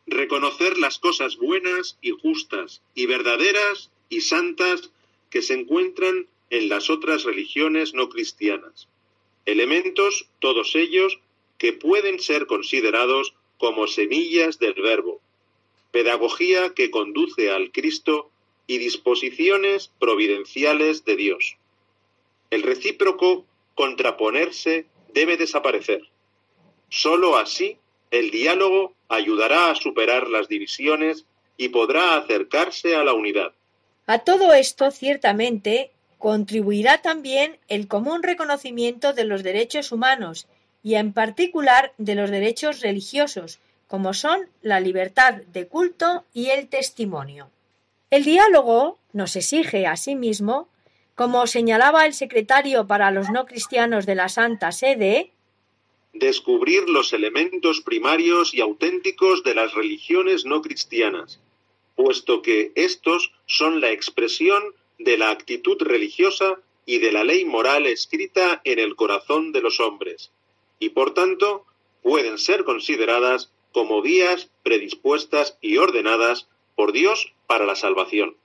reconocer 0.06 0.78
las 0.78 1.00
cosas 1.00 1.38
buenas 1.38 1.98
y 2.02 2.12
justas 2.12 2.82
y 2.94 3.06
verdaderas 3.06 3.90
y 4.10 4.22
santas 4.22 4.92
que 5.30 5.42
se 5.42 5.54
encuentran 5.54 6.28
en 6.50 6.70
las 6.70 6.90
otras 6.90 7.24
religiones 7.24 7.94
no 7.94 8.10
cristianas, 8.10 8.88
elementos, 9.46 10.28
todos 10.40 10.76
ellos, 10.76 11.20
que 11.58 11.74
pueden 11.74 12.20
ser 12.20 12.48
considerados 12.48 13.34
como 13.58 13.88
semillas 13.88 14.60
del 14.60 14.76
verbo, 14.76 15.20
pedagogía 15.92 16.74
que 16.74 16.92
conduce 16.92 17.52
al 17.52 17.72
Cristo 17.72 18.30
y 18.68 18.78
disposiciones 18.78 19.92
providenciales 20.00 21.06
de 21.06 21.16
Dios. 21.16 21.58
El 22.50 22.64
recíproco 22.64 23.46
contraponerse 23.76 24.86
debe 25.14 25.38
desaparecer. 25.38 26.02
Sólo 26.90 27.38
así 27.38 27.78
el 28.12 28.30
diálogo 28.30 28.94
ayudará 29.10 29.72
a 29.72 29.76
superar 29.76 30.28
las 30.28 30.48
divisiones 30.48 31.26
y 31.58 31.70
podrá 31.70 32.16
acercarse 32.16 32.96
a 32.96 33.04
la 33.04 33.14
unidad. 33.14 33.54
A 34.06 34.20
todo 34.20 34.54
esto, 34.54 34.92
ciertamente, 34.92 35.92
contribuirá 36.20 37.02
también 37.02 37.58
el 37.68 37.88
común 37.88 38.22
reconocimiento 38.22 39.14
de 39.14 39.26
los 39.26 39.44
derechos 39.44 39.92
humanos 39.92 40.48
y 40.84 40.96
en 40.96 41.14
particular 41.14 41.94
de 41.98 42.16
los 42.16 42.30
derechos 42.30 42.82
religiosos, 42.82 43.60
como 43.88 44.14
son 44.14 44.48
la 44.62 44.80
libertad 44.80 45.36
de 45.52 45.68
culto 45.68 46.24
y 46.34 46.50
el 46.52 46.68
testimonio. 46.68 47.50
El 48.14 48.26
diálogo 48.26 49.00
nos 49.12 49.36
exige 49.36 49.88
asimismo, 49.88 50.70
como 51.16 51.48
señalaba 51.48 52.06
el 52.06 52.14
secretario 52.14 52.86
para 52.86 53.10
los 53.10 53.32
no 53.32 53.48
cristianos 53.48 54.06
de 54.06 54.14
la 54.14 54.30
Santa 54.30 54.72
Sede, 54.72 55.32
descubrir 56.14 56.88
los 56.88 57.12
elementos 57.14 57.82
primarios 57.82 58.54
y 58.54 58.62
auténticos 58.62 59.44
de 59.44 59.56
las 59.56 59.74
religiones 59.74 60.46
no 60.46 60.62
cristianas, 60.62 61.40
puesto 61.96 62.44
que 62.44 62.72
estos 62.76 63.32
son 63.48 63.82
la 63.82 63.90
expresión 63.90 64.62
de 65.00 65.18
la 65.18 65.32
actitud 65.32 65.82
religiosa 65.82 66.60
y 66.86 67.00
de 67.00 67.14
la 67.14 67.24
ley 67.24 67.46
moral 67.46 67.88
escrita 67.88 68.62
en 68.64 68.78
el 68.78 68.96
corazón 68.96 69.52
de 69.54 69.62
los 69.62 69.80
hombres, 69.80 70.30
y 70.78 70.90
por 70.90 71.16
tanto 71.16 71.66
pueden 72.04 72.38
ser 72.38 72.64
consideradas 72.64 73.52
como 73.72 74.04
vías 74.04 74.52
predispuestas 74.62 75.58
y 75.62 75.78
ordenadas 75.78 76.48
por 76.76 76.92
Dios 76.92 77.33
para 77.48 77.66
la 77.66 77.76
salvación. 77.76 78.36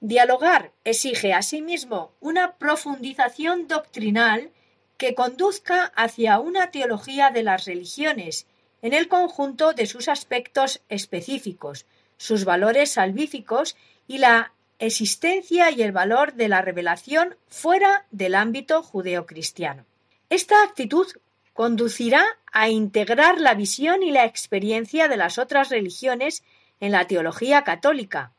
Dialogar 0.00 0.72
exige 0.84 1.34
asimismo 1.34 2.12
una 2.20 2.56
profundización 2.56 3.68
doctrinal 3.68 4.50
que 4.96 5.14
conduzca 5.14 5.92
hacia 5.96 6.38
una 6.38 6.70
teología 6.70 7.30
de 7.30 7.42
las 7.42 7.64
religiones 7.66 8.46
en 8.82 8.94
el 8.94 9.08
conjunto 9.08 9.72
de 9.72 9.86
sus 9.86 10.08
aspectos 10.08 10.82
específicos, 10.88 11.86
sus 12.16 12.44
valores 12.44 12.92
salvíficos 12.92 13.76
y 14.06 14.18
la 14.18 14.52
existencia 14.78 15.70
y 15.70 15.82
el 15.82 15.92
valor 15.92 16.34
de 16.34 16.48
la 16.48 16.62
revelación 16.62 17.36
fuera 17.48 18.06
del 18.10 18.34
ámbito 18.34 18.82
judeocristiano. 18.82 19.84
Esta 20.30 20.62
actitud 20.62 21.06
conducirá 21.52 22.24
a 22.52 22.70
integrar 22.70 23.38
la 23.38 23.54
visión 23.54 24.02
y 24.02 24.10
la 24.10 24.24
experiencia 24.24 25.08
de 25.08 25.16
las 25.16 25.38
otras 25.38 25.68
religiones 25.68 26.42
en 26.80 26.92
la 26.92 27.06
teología 27.06 27.64
católica, 27.64 28.32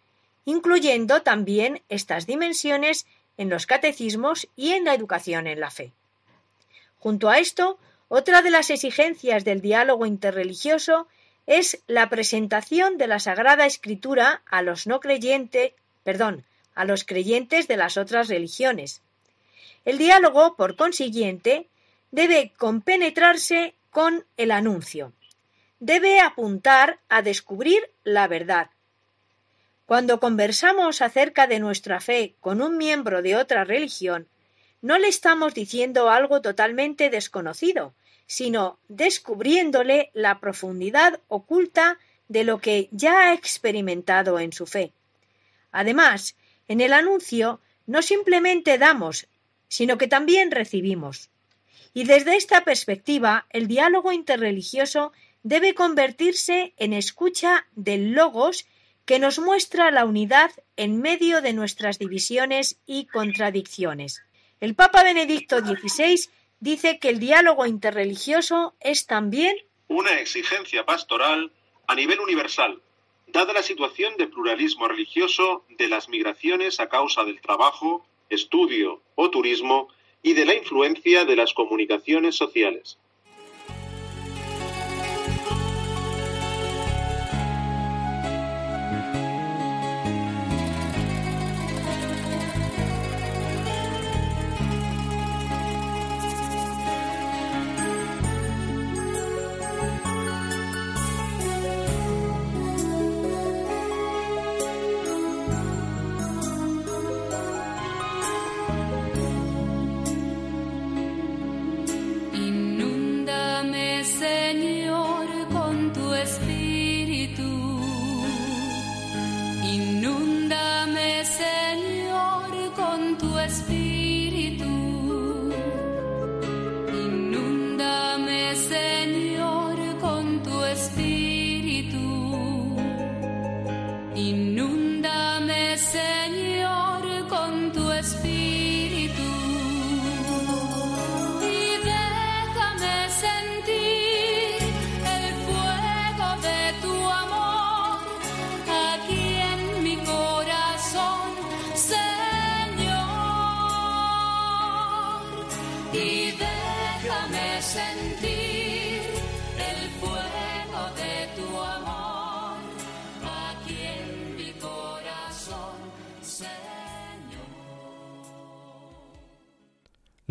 incluyendo 0.45 1.21
también 1.21 1.81
estas 1.89 2.25
dimensiones 2.25 3.05
en 3.37 3.49
los 3.49 3.65
catecismos 3.65 4.47
y 4.55 4.71
en 4.71 4.85
la 4.85 4.93
educación 4.93 5.47
en 5.47 5.59
la 5.59 5.71
fe. 5.71 5.91
Junto 6.99 7.29
a 7.29 7.39
esto, 7.39 7.79
otra 8.07 8.41
de 8.41 8.49
las 8.49 8.69
exigencias 8.69 9.43
del 9.45 9.61
diálogo 9.61 10.05
interreligioso 10.05 11.07
es 11.47 11.81
la 11.87 12.09
presentación 12.09 12.97
de 12.97 13.07
la 13.07 13.19
Sagrada 13.19 13.65
Escritura 13.65 14.41
a 14.45 14.61
los 14.61 14.85
no 14.85 14.99
creyentes, 14.99 15.73
perdón, 16.03 16.45
a 16.75 16.85
los 16.85 17.03
creyentes 17.03 17.67
de 17.67 17.77
las 17.77 17.97
otras 17.97 18.27
religiones. 18.27 19.01
El 19.85 19.97
diálogo, 19.97 20.55
por 20.55 20.75
consiguiente, 20.75 21.67
debe 22.11 22.53
compenetrarse 22.57 23.73
con 23.89 24.25
el 24.37 24.51
anuncio. 24.51 25.13
Debe 25.79 26.19
apuntar 26.19 26.99
a 27.09 27.21
descubrir 27.21 27.89
la 28.03 28.27
verdad. 28.27 28.69
Cuando 29.91 30.21
conversamos 30.21 31.01
acerca 31.01 31.47
de 31.47 31.59
nuestra 31.59 31.99
fe 31.99 32.35
con 32.39 32.61
un 32.61 32.77
miembro 32.77 33.21
de 33.21 33.35
otra 33.35 33.65
religión, 33.65 34.29
no 34.81 34.97
le 34.97 35.09
estamos 35.09 35.53
diciendo 35.53 36.09
algo 36.09 36.41
totalmente 36.41 37.09
desconocido, 37.09 37.93
sino 38.25 38.79
descubriéndole 38.87 40.09
la 40.13 40.39
profundidad 40.39 41.19
oculta 41.27 41.99
de 42.29 42.45
lo 42.45 42.59
que 42.59 42.87
ya 42.91 43.19
ha 43.19 43.33
experimentado 43.33 44.39
en 44.39 44.53
su 44.53 44.65
fe. 44.65 44.93
Además, 45.73 46.37
en 46.69 46.79
el 46.79 46.93
anuncio 46.93 47.59
no 47.85 48.01
simplemente 48.01 48.77
damos, 48.77 49.27
sino 49.67 49.97
que 49.97 50.07
también 50.07 50.51
recibimos. 50.51 51.31
Y 51.93 52.05
desde 52.05 52.37
esta 52.37 52.63
perspectiva, 52.63 53.45
el 53.49 53.67
diálogo 53.67 54.13
interreligioso 54.13 55.11
debe 55.43 55.73
convertirse 55.73 56.73
en 56.77 56.93
escucha 56.93 57.67
del 57.75 58.13
logos 58.13 58.65
que 59.05 59.19
nos 59.19 59.39
muestra 59.39 59.91
la 59.91 60.05
unidad 60.05 60.51
en 60.75 61.01
medio 61.01 61.41
de 61.41 61.53
nuestras 61.53 61.99
divisiones 61.99 62.79
y 62.85 63.07
contradicciones. 63.07 64.21
El 64.59 64.75
Papa 64.75 65.03
Benedicto 65.03 65.59
XVI 65.59 66.29
dice 66.59 66.99
que 66.99 67.09
el 67.09 67.19
diálogo 67.19 67.65
interreligioso 67.65 68.75
es 68.79 69.07
también 69.07 69.55
una 69.87 70.19
exigencia 70.19 70.85
pastoral 70.85 71.51
a 71.87 71.95
nivel 71.95 72.19
universal, 72.21 72.81
dada 73.27 73.53
la 73.53 73.63
situación 73.63 74.15
de 74.17 74.27
pluralismo 74.27 74.87
religioso 74.87 75.65
de 75.77 75.87
las 75.87 76.07
migraciones 76.07 76.79
a 76.79 76.87
causa 76.87 77.23
del 77.23 77.41
trabajo, 77.41 78.05
estudio 78.29 79.01
o 79.15 79.29
turismo 79.29 79.89
y 80.23 80.33
de 80.33 80.45
la 80.45 80.53
influencia 80.53 81.25
de 81.25 81.35
las 81.35 81.53
comunicaciones 81.53 82.35
sociales. 82.35 82.97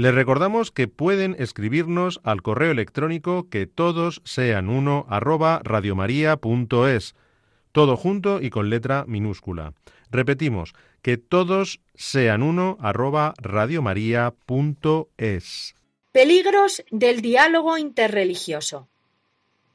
Les 0.00 0.14
recordamos 0.14 0.70
que 0.70 0.88
pueden 0.88 1.36
escribirnos 1.38 2.22
al 2.24 2.40
correo 2.40 2.70
electrónico 2.70 3.50
que 3.50 3.66
todos 3.66 4.22
sean 4.24 4.70
uno 4.70 5.04
arroba 5.10 5.60
todo 7.72 7.96
junto 7.98 8.40
y 8.40 8.48
con 8.48 8.70
letra 8.70 9.04
minúscula. 9.06 9.74
Repetimos, 10.10 10.72
que 11.02 11.18
todos 11.18 11.80
sean 11.94 12.42
uno 12.42 12.78
arroba. 12.80 13.34
Peligros 16.12 16.82
del 16.90 17.20
diálogo 17.20 17.76
interreligioso. 17.76 18.88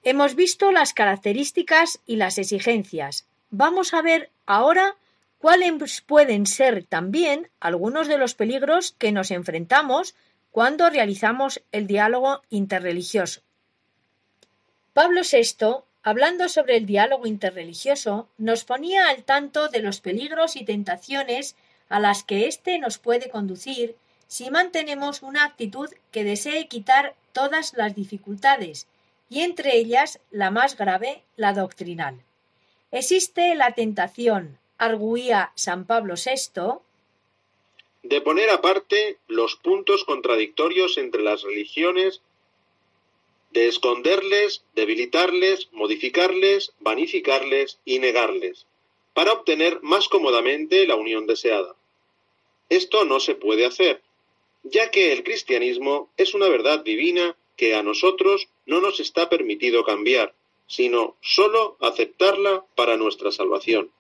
Hemos 0.02 0.34
visto 0.34 0.72
las 0.72 0.96
características 0.96 2.00
y 2.08 2.16
las 2.16 2.40
exigencias. 2.40 3.28
Vamos 3.52 3.94
a 3.94 4.02
ver 4.02 4.32
ahora 4.48 4.96
cuáles 5.46 6.02
pueden 6.02 6.48
ser 6.48 6.86
también 6.86 7.52
algunos 7.60 8.08
de 8.08 8.18
los 8.18 8.34
peligros 8.34 8.96
que 8.98 9.12
nos 9.12 9.30
enfrentamos 9.30 10.16
cuando 10.50 10.90
realizamos 10.90 11.62
el 11.72 11.86
diálogo 11.86 12.42
interreligioso. 12.50 13.42
Pablo 14.94 15.22
VI, 15.22 15.84
hablando 16.02 16.50
sobre 16.50 16.78
el 16.78 16.88
diálogo 16.88 17.28
interreligioso, 17.28 18.28
nos 18.40 18.64
ponía 18.64 19.08
al 19.08 19.24
tanto 19.24 19.68
de 19.68 19.84
los 19.84 20.02
peligros 20.02 20.56
y 20.56 20.66
tentaciones 20.66 21.56
a 21.90 22.00
las 22.00 22.24
que 22.24 22.48
éste 22.48 22.80
nos 22.80 22.98
puede 22.98 23.30
conducir 23.30 23.96
si 24.28 24.50
mantenemos 24.50 25.22
una 25.22 25.46
actitud 25.46 25.92
que 26.10 26.24
desee 26.24 26.68
quitar 26.68 27.14
todas 27.34 27.74
las 27.74 27.94
dificultades, 27.94 28.88
y 29.30 29.42
entre 29.42 29.78
ellas 29.78 30.20
la 30.32 30.50
más 30.50 30.76
grave, 30.76 31.22
la 31.36 31.54
doctrinal. 31.54 32.20
Existe 32.90 33.54
la 33.54 33.74
tentación, 33.74 34.58
arguía 34.78 35.52
San 35.56 35.86
Pablo 35.86 36.16
VI, 36.16 36.80
de 38.04 38.22
poner 38.22 38.50
aparte 38.50 39.18
los 39.28 39.56
puntos 39.56 40.04
contradictorios 40.04 40.98
entre 40.98 41.24
las 41.24 41.42
religiones, 41.42 42.22
de 43.52 43.68
esconderles, 43.68 44.64
debilitarles, 44.76 45.70
modificarles, 45.72 46.74
vanificarles 46.80 47.80
y 47.86 48.00
negarles, 48.00 48.68
para 49.14 49.32
obtener 49.32 49.82
más 49.82 50.08
cómodamente 50.10 50.86
la 50.86 50.96
unión 50.96 51.26
deseada. 51.26 51.76
Esto 52.70 53.06
no 53.06 53.20
se 53.20 53.36
puede 53.36 53.66
hacer, 53.66 54.02
ya 54.64 54.92
que 54.92 55.14
el 55.14 55.24
cristianismo 55.24 56.10
es 56.18 56.34
una 56.34 56.50
verdad 56.50 56.84
divina 56.84 57.36
que 57.56 57.76
a 57.76 57.84
nosotros 57.84 58.50
no 58.66 58.82
nos 58.82 59.00
está 59.00 59.30
permitido 59.30 59.84
cambiar, 59.84 60.36
sino 60.68 61.16
sólo 61.22 61.78
aceptarla 61.80 62.66
para 62.76 62.98
nuestra 62.98 63.32
salvación. 63.32 63.92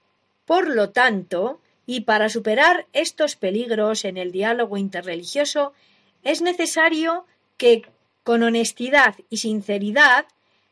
Por 0.45 0.69
lo 0.69 0.91
tanto, 0.91 1.59
y 1.85 2.01
para 2.01 2.29
superar 2.29 2.87
estos 2.93 3.35
peligros 3.35 4.05
en 4.05 4.17
el 4.17 4.31
diálogo 4.31 4.77
interreligioso, 4.77 5.73
es 6.23 6.41
necesario 6.41 7.25
que, 7.57 7.83
con 8.23 8.43
honestidad 8.43 9.15
y 9.29 9.37
sinceridad, 9.37 10.25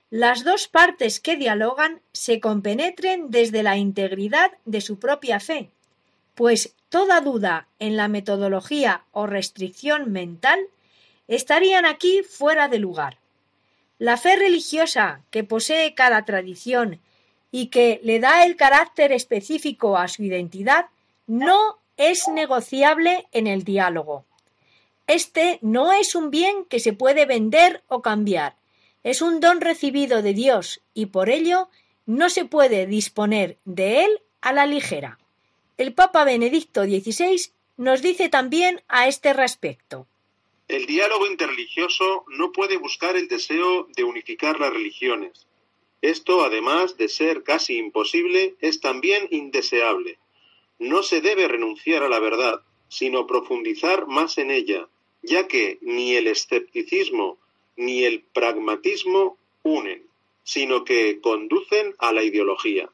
las 0.10 0.44
dos 0.44 0.68
partes 0.68 1.20
que 1.20 1.38
dialogan 1.38 2.02
se 2.12 2.40
compenetren 2.40 3.32
desde 3.32 3.64
la 3.64 3.78
integridad 3.78 4.52
de 4.66 4.82
su 4.82 5.00
propia 5.00 5.40
fe, 5.40 5.72
pues 6.36 6.76
toda 6.90 7.22
duda 7.22 7.68
en 7.80 7.98
la 7.98 8.08
metodología 8.08 9.06
o 9.12 9.26
restricción 9.26 10.12
mental 10.12 10.60
estarían 11.28 11.86
aquí 11.86 12.22
fuera 12.22 12.68
de 12.68 12.78
lugar. 12.78 13.18
La 13.98 14.18
fe 14.18 14.36
religiosa 14.36 15.22
que 15.32 15.44
posee 15.44 15.96
cada 15.96 16.26
tradición 16.26 17.00
y 17.56 17.68
que 17.68 18.02
le 18.04 18.20
da 18.20 18.46
el 18.46 18.56
carácter 18.56 19.12
específico 19.12 19.96
a 19.96 20.08
su 20.08 20.24
identidad 20.24 20.88
no 21.28 21.78
es 21.98 22.28
negociable 22.28 23.28
en 23.32 23.46
el 23.46 23.64
diálogo. 23.64 24.26
Este 25.06 25.60
no 25.62 25.94
es 25.94 26.16
un 26.16 26.32
bien 26.32 26.66
que 26.66 26.80
se 26.80 26.94
puede 26.94 27.28
vender 27.28 27.84
o 27.88 28.02
cambiar, 28.02 28.56
es 29.04 29.22
un 29.22 29.40
don 29.40 29.62
recibido 29.62 30.24
de 30.24 30.34
Dios 30.34 30.82
y 30.96 31.06
por 31.06 31.30
ello 31.30 31.70
no 32.08 32.32
se 32.32 32.46
puede 32.46 32.88
disponer 32.88 33.60
de 33.66 34.06
él 34.06 34.22
a 34.42 34.52
la 34.52 34.66
ligera. 34.66 35.20
El 35.78 35.94
Papa 35.94 36.24
Benedicto 36.24 36.86
XVI 36.86 37.52
nos 37.78 38.02
dice 38.02 38.30
también 38.30 38.82
a 38.88 39.08
este 39.08 39.32
respecto. 39.32 40.08
El 40.68 40.88
diálogo 40.88 41.28
interreligioso 41.28 42.26
no 42.30 42.52
puede 42.52 42.78
buscar 42.78 43.16
el 43.16 43.28
deseo 43.28 43.88
de 43.96 44.04
unificar 44.04 44.60
las 44.60 44.74
religiones. 44.74 45.46
Esto, 46.04 46.44
además 46.44 46.98
de 46.98 47.08
ser 47.08 47.44
casi 47.44 47.78
imposible, 47.78 48.56
es 48.60 48.82
también 48.82 49.26
indeseable. 49.32 50.20
No 50.78 51.02
se 51.02 51.22
debe 51.22 51.48
renunciar 51.48 52.04
a 52.04 52.10
la 52.10 52.20
verdad, 52.20 52.62
sino 52.90 53.26
profundizar 53.26 54.06
más 54.06 54.38
en 54.38 54.52
ella, 54.52 54.90
ya 55.22 55.48
que 55.48 55.78
ni 55.80 56.16
el 56.16 56.28
escepticismo 56.28 57.38
ni 57.78 58.04
el 58.04 58.22
pragmatismo 58.22 59.38
unen, 59.64 60.04
sino 60.44 60.84
que 60.84 61.22
conducen 61.22 61.96
a 62.00 62.12
la 62.12 62.24
ideología. 62.24 62.90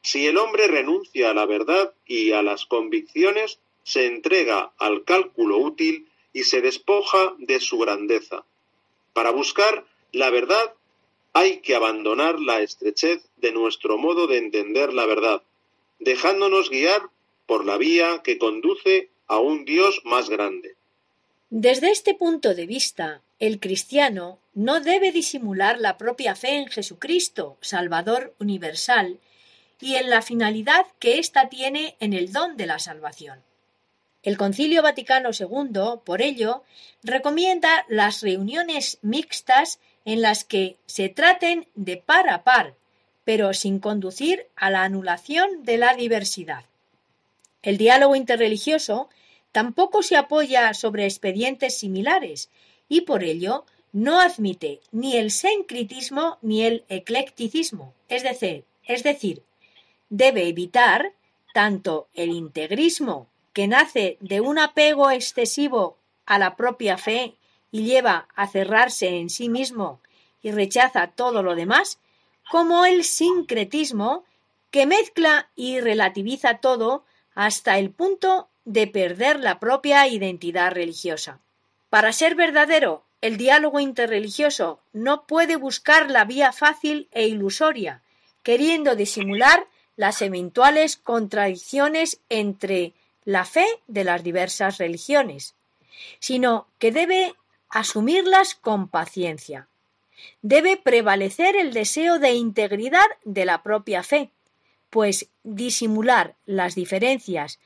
Si 0.00 0.28
el 0.28 0.38
hombre 0.38 0.68
renuncia 0.68 1.32
a 1.32 1.34
la 1.34 1.44
verdad 1.44 1.92
y 2.06 2.30
a 2.30 2.42
las 2.44 2.66
convicciones, 2.66 3.58
se 3.82 4.06
entrega 4.06 4.70
al 4.78 5.02
cálculo 5.02 5.58
útil 5.58 6.06
y 6.32 6.44
se 6.44 6.60
despoja 6.60 7.34
de 7.38 7.58
su 7.58 7.78
grandeza. 7.78 8.44
Para 9.12 9.32
buscar 9.32 9.84
la 10.12 10.30
verdad 10.30 10.72
hay 11.32 11.60
que 11.60 11.74
abandonar 11.74 12.40
la 12.40 12.60
estrechez 12.60 13.22
de 13.36 13.52
nuestro 13.52 13.98
modo 13.98 14.26
de 14.26 14.38
entender 14.38 14.92
la 14.92 15.06
verdad, 15.06 15.42
dejándonos 15.98 16.70
guiar 16.70 17.02
por 17.46 17.64
la 17.64 17.78
vía 17.78 18.22
que 18.22 18.38
conduce 18.38 19.10
a 19.26 19.38
un 19.38 19.64
Dios 19.64 20.00
más 20.04 20.28
grande. 20.28 20.76
Desde 21.50 21.90
este 21.90 22.14
punto 22.14 22.54
de 22.54 22.66
vista, 22.66 23.22
el 23.38 23.60
cristiano 23.60 24.38
no 24.54 24.80
debe 24.80 25.12
disimular 25.12 25.78
la 25.78 25.96
propia 25.96 26.34
fe 26.34 26.56
en 26.56 26.66
Jesucristo, 26.66 27.56
Salvador 27.60 28.34
universal, 28.38 29.18
y 29.80 29.94
en 29.94 30.10
la 30.10 30.22
finalidad 30.22 30.86
que 30.98 31.18
ésta 31.18 31.48
tiene 31.48 31.96
en 32.00 32.12
el 32.12 32.32
don 32.32 32.56
de 32.56 32.66
la 32.66 32.78
salvación. 32.78 33.42
El 34.22 34.36
Concilio 34.36 34.82
Vaticano 34.82 35.30
II, 35.32 36.00
por 36.04 36.20
ello, 36.20 36.64
recomienda 37.02 37.86
las 37.88 38.20
reuniones 38.20 38.98
mixtas 39.02 39.78
en 40.04 40.22
las 40.22 40.44
que 40.44 40.76
se 40.86 41.08
traten 41.08 41.68
de 41.74 41.96
par 41.96 42.28
a 42.28 42.44
par, 42.44 42.74
pero 43.24 43.52
sin 43.52 43.78
conducir 43.78 44.46
a 44.56 44.70
la 44.70 44.84
anulación 44.84 45.64
de 45.64 45.78
la 45.78 45.94
diversidad. 45.94 46.64
El 47.62 47.76
diálogo 47.76 48.16
interreligioso 48.16 49.08
tampoco 49.52 50.02
se 50.02 50.16
apoya 50.16 50.72
sobre 50.74 51.04
expedientes 51.04 51.78
similares 51.78 52.50
y 52.88 53.02
por 53.02 53.24
ello 53.24 53.64
no 53.92 54.20
admite 54.20 54.80
ni 54.92 55.16
el 55.16 55.30
sincretismo 55.30 56.38
ni 56.42 56.62
el 56.62 56.84
eclecticismo, 56.88 57.94
es 58.08 58.22
decir, 58.22 58.64
es 58.84 59.02
decir, 59.02 59.42
debe 60.08 60.48
evitar 60.48 61.12
tanto 61.52 62.08
el 62.14 62.30
integrismo 62.30 63.26
que 63.52 63.66
nace 63.66 64.16
de 64.20 64.40
un 64.40 64.58
apego 64.58 65.10
excesivo 65.10 65.96
a 66.26 66.38
la 66.38 66.56
propia 66.56 66.98
fe 66.98 67.34
y 67.70 67.84
lleva 67.84 68.28
a 68.34 68.46
cerrarse 68.48 69.08
en 69.08 69.30
sí 69.30 69.48
mismo 69.48 70.00
y 70.42 70.50
rechaza 70.50 71.08
todo 71.08 71.42
lo 71.42 71.54
demás, 71.54 71.98
como 72.50 72.84
el 72.84 73.04
sincretismo 73.04 74.24
que 74.70 74.86
mezcla 74.86 75.50
y 75.54 75.80
relativiza 75.80 76.58
todo 76.58 77.04
hasta 77.34 77.78
el 77.78 77.90
punto 77.90 78.48
de 78.64 78.86
perder 78.86 79.40
la 79.40 79.58
propia 79.58 80.06
identidad 80.08 80.72
religiosa. 80.72 81.40
Para 81.90 82.12
ser 82.12 82.34
verdadero, 82.34 83.04
el 83.20 83.36
diálogo 83.36 83.80
interreligioso 83.80 84.80
no 84.92 85.26
puede 85.26 85.56
buscar 85.56 86.10
la 86.10 86.24
vía 86.24 86.52
fácil 86.52 87.08
e 87.12 87.26
ilusoria, 87.26 88.02
queriendo 88.42 88.94
disimular 88.94 89.66
las 89.96 90.22
eventuales 90.22 90.96
contradicciones 90.96 92.20
entre 92.28 92.92
la 93.24 93.44
fe 93.44 93.66
de 93.88 94.04
las 94.04 94.22
diversas 94.22 94.78
religiones, 94.78 95.54
sino 96.20 96.68
que 96.78 96.92
debe 96.92 97.34
asumirlas 97.70 98.54
con 98.54 98.88
paciencia. 98.88 99.68
Debe 100.42 100.76
prevalecer 100.76 101.56
el 101.56 101.72
deseo 101.72 102.18
de 102.18 102.32
integridad 102.32 103.06
de 103.24 103.44
la 103.44 103.62
propia 103.62 104.02
fe, 104.02 104.30
pues 104.90 105.28
disimular 105.42 106.34
las 106.46 106.74
diferencias 106.74 107.60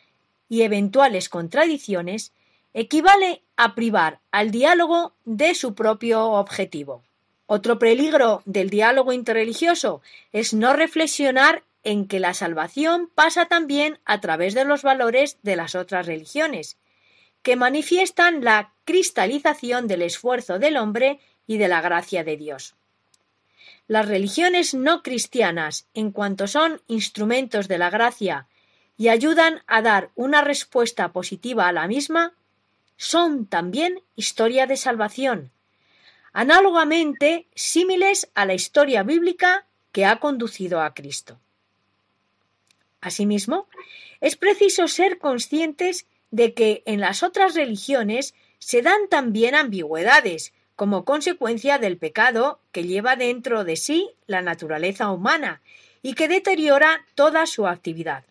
y 0.48 0.62
eventuales 0.62 1.28
contradicciones 1.28 2.32
equivale 2.74 3.42
a 3.56 3.74
privar 3.74 4.20
al 4.30 4.50
diálogo 4.50 5.14
de 5.24 5.54
su 5.54 5.74
propio 5.74 6.24
objetivo. 6.32 7.02
Otro 7.46 7.78
peligro 7.78 8.42
del 8.44 8.70
diálogo 8.70 9.12
interreligioso 9.12 10.00
es 10.32 10.54
no 10.54 10.72
reflexionar 10.72 11.64
en 11.84 12.06
que 12.06 12.20
la 12.20 12.34
salvación 12.34 13.10
pasa 13.14 13.46
también 13.46 13.98
a 14.04 14.20
través 14.20 14.54
de 14.54 14.64
los 14.64 14.82
valores 14.82 15.38
de 15.42 15.56
las 15.56 15.74
otras 15.74 16.06
religiones, 16.06 16.78
que 17.42 17.56
manifiestan 17.56 18.44
la 18.44 18.71
cristalización 18.84 19.86
del 19.86 20.02
esfuerzo 20.02 20.58
del 20.58 20.76
hombre 20.76 21.20
y 21.46 21.58
de 21.58 21.68
la 21.68 21.80
gracia 21.80 22.24
de 22.24 22.36
Dios. 22.36 22.74
Las 23.88 24.06
religiones 24.08 24.74
no 24.74 25.02
cristianas, 25.02 25.86
en 25.94 26.12
cuanto 26.12 26.46
son 26.46 26.80
instrumentos 26.86 27.68
de 27.68 27.78
la 27.78 27.90
gracia 27.90 28.46
y 28.96 29.08
ayudan 29.08 29.62
a 29.66 29.82
dar 29.82 30.10
una 30.14 30.42
respuesta 30.42 31.12
positiva 31.12 31.68
a 31.68 31.72
la 31.72 31.86
misma, 31.86 32.34
son 32.96 33.46
también 33.46 34.00
historia 34.14 34.66
de 34.66 34.76
salvación, 34.76 35.50
análogamente 36.32 37.46
símiles 37.54 38.30
a 38.34 38.46
la 38.46 38.54
historia 38.54 39.02
bíblica 39.02 39.66
que 39.90 40.06
ha 40.06 40.20
conducido 40.20 40.80
a 40.80 40.94
Cristo. 40.94 41.38
Asimismo, 43.00 43.66
es 44.20 44.36
preciso 44.36 44.86
ser 44.86 45.18
conscientes 45.18 46.06
de 46.30 46.54
que 46.54 46.82
en 46.86 47.00
las 47.00 47.22
otras 47.22 47.54
religiones 47.54 48.34
se 48.62 48.80
dan 48.80 49.08
también 49.08 49.56
ambigüedades 49.56 50.52
como 50.76 51.04
consecuencia 51.04 51.78
del 51.78 51.98
pecado 51.98 52.60
que 52.70 52.84
lleva 52.84 53.16
dentro 53.16 53.64
de 53.64 53.74
sí 53.74 54.10
la 54.28 54.40
naturaleza 54.40 55.10
humana 55.10 55.60
y 56.00 56.14
que 56.14 56.28
deteriora 56.28 57.04
toda 57.16 57.46
su 57.46 57.66
actividad. 57.66 58.24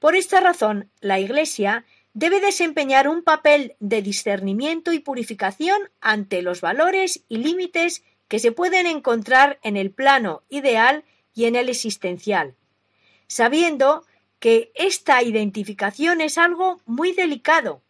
Por 0.00 0.16
esta 0.16 0.40
razón, 0.40 0.90
la 1.00 1.20
Iglesia 1.20 1.84
debe 2.12 2.40
desempeñar 2.40 3.06
un 3.06 3.22
papel 3.22 3.76
de 3.78 4.02
discernimiento 4.02 4.92
y 4.92 4.98
purificación 4.98 5.90
ante 6.00 6.42
los 6.42 6.60
valores 6.60 7.22
y 7.28 7.36
límites 7.36 8.02
que 8.26 8.40
se 8.40 8.50
pueden 8.50 8.88
encontrar 8.88 9.60
en 9.62 9.76
el 9.76 9.92
plano 9.92 10.42
ideal 10.48 11.04
y 11.34 11.44
en 11.44 11.54
el 11.54 11.68
existencial, 11.68 12.56
sabiendo 13.28 14.04
que 14.40 14.72
esta 14.74 15.22
identificación 15.22 16.20
es 16.20 16.36
algo 16.36 16.80
muy 16.84 17.12
delicado, 17.12 17.80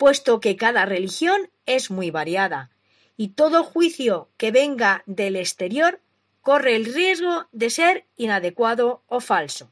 puesto 0.00 0.40
que 0.40 0.56
cada 0.56 0.86
religión 0.86 1.50
es 1.66 1.90
muy 1.90 2.10
variada, 2.10 2.70
y 3.18 3.28
todo 3.28 3.62
juicio 3.62 4.30
que 4.38 4.50
venga 4.50 5.02
del 5.04 5.36
exterior 5.36 6.00
corre 6.40 6.74
el 6.74 6.86
riesgo 6.86 7.48
de 7.52 7.68
ser 7.68 8.06
inadecuado 8.16 9.02
o 9.08 9.20
falso. 9.20 9.70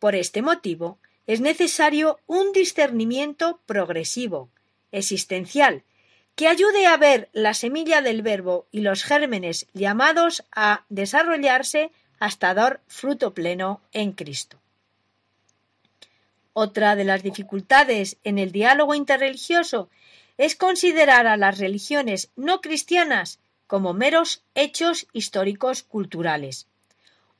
Por 0.00 0.16
este 0.16 0.42
motivo, 0.42 0.98
es 1.28 1.40
necesario 1.40 2.18
un 2.26 2.50
discernimiento 2.50 3.60
progresivo, 3.64 4.50
existencial, 4.90 5.84
que 6.34 6.48
ayude 6.48 6.86
a 6.86 6.96
ver 6.96 7.28
la 7.32 7.54
semilla 7.54 8.02
del 8.02 8.22
verbo 8.22 8.66
y 8.72 8.80
los 8.80 9.04
gérmenes 9.04 9.68
llamados 9.72 10.42
a 10.50 10.84
desarrollarse 10.88 11.92
hasta 12.18 12.54
dar 12.54 12.80
fruto 12.88 13.34
pleno 13.34 13.82
en 13.92 14.10
Cristo. 14.10 14.63
Otra 16.56 16.94
de 16.94 17.02
las 17.02 17.24
dificultades 17.24 18.16
en 18.22 18.38
el 18.38 18.52
diálogo 18.52 18.94
interreligioso 18.94 19.90
es 20.38 20.54
considerar 20.54 21.26
a 21.26 21.36
las 21.36 21.58
religiones 21.58 22.30
no 22.36 22.60
cristianas 22.60 23.40
como 23.66 23.92
meros 23.92 24.44
hechos 24.54 25.08
históricos 25.12 25.82
culturales, 25.82 26.68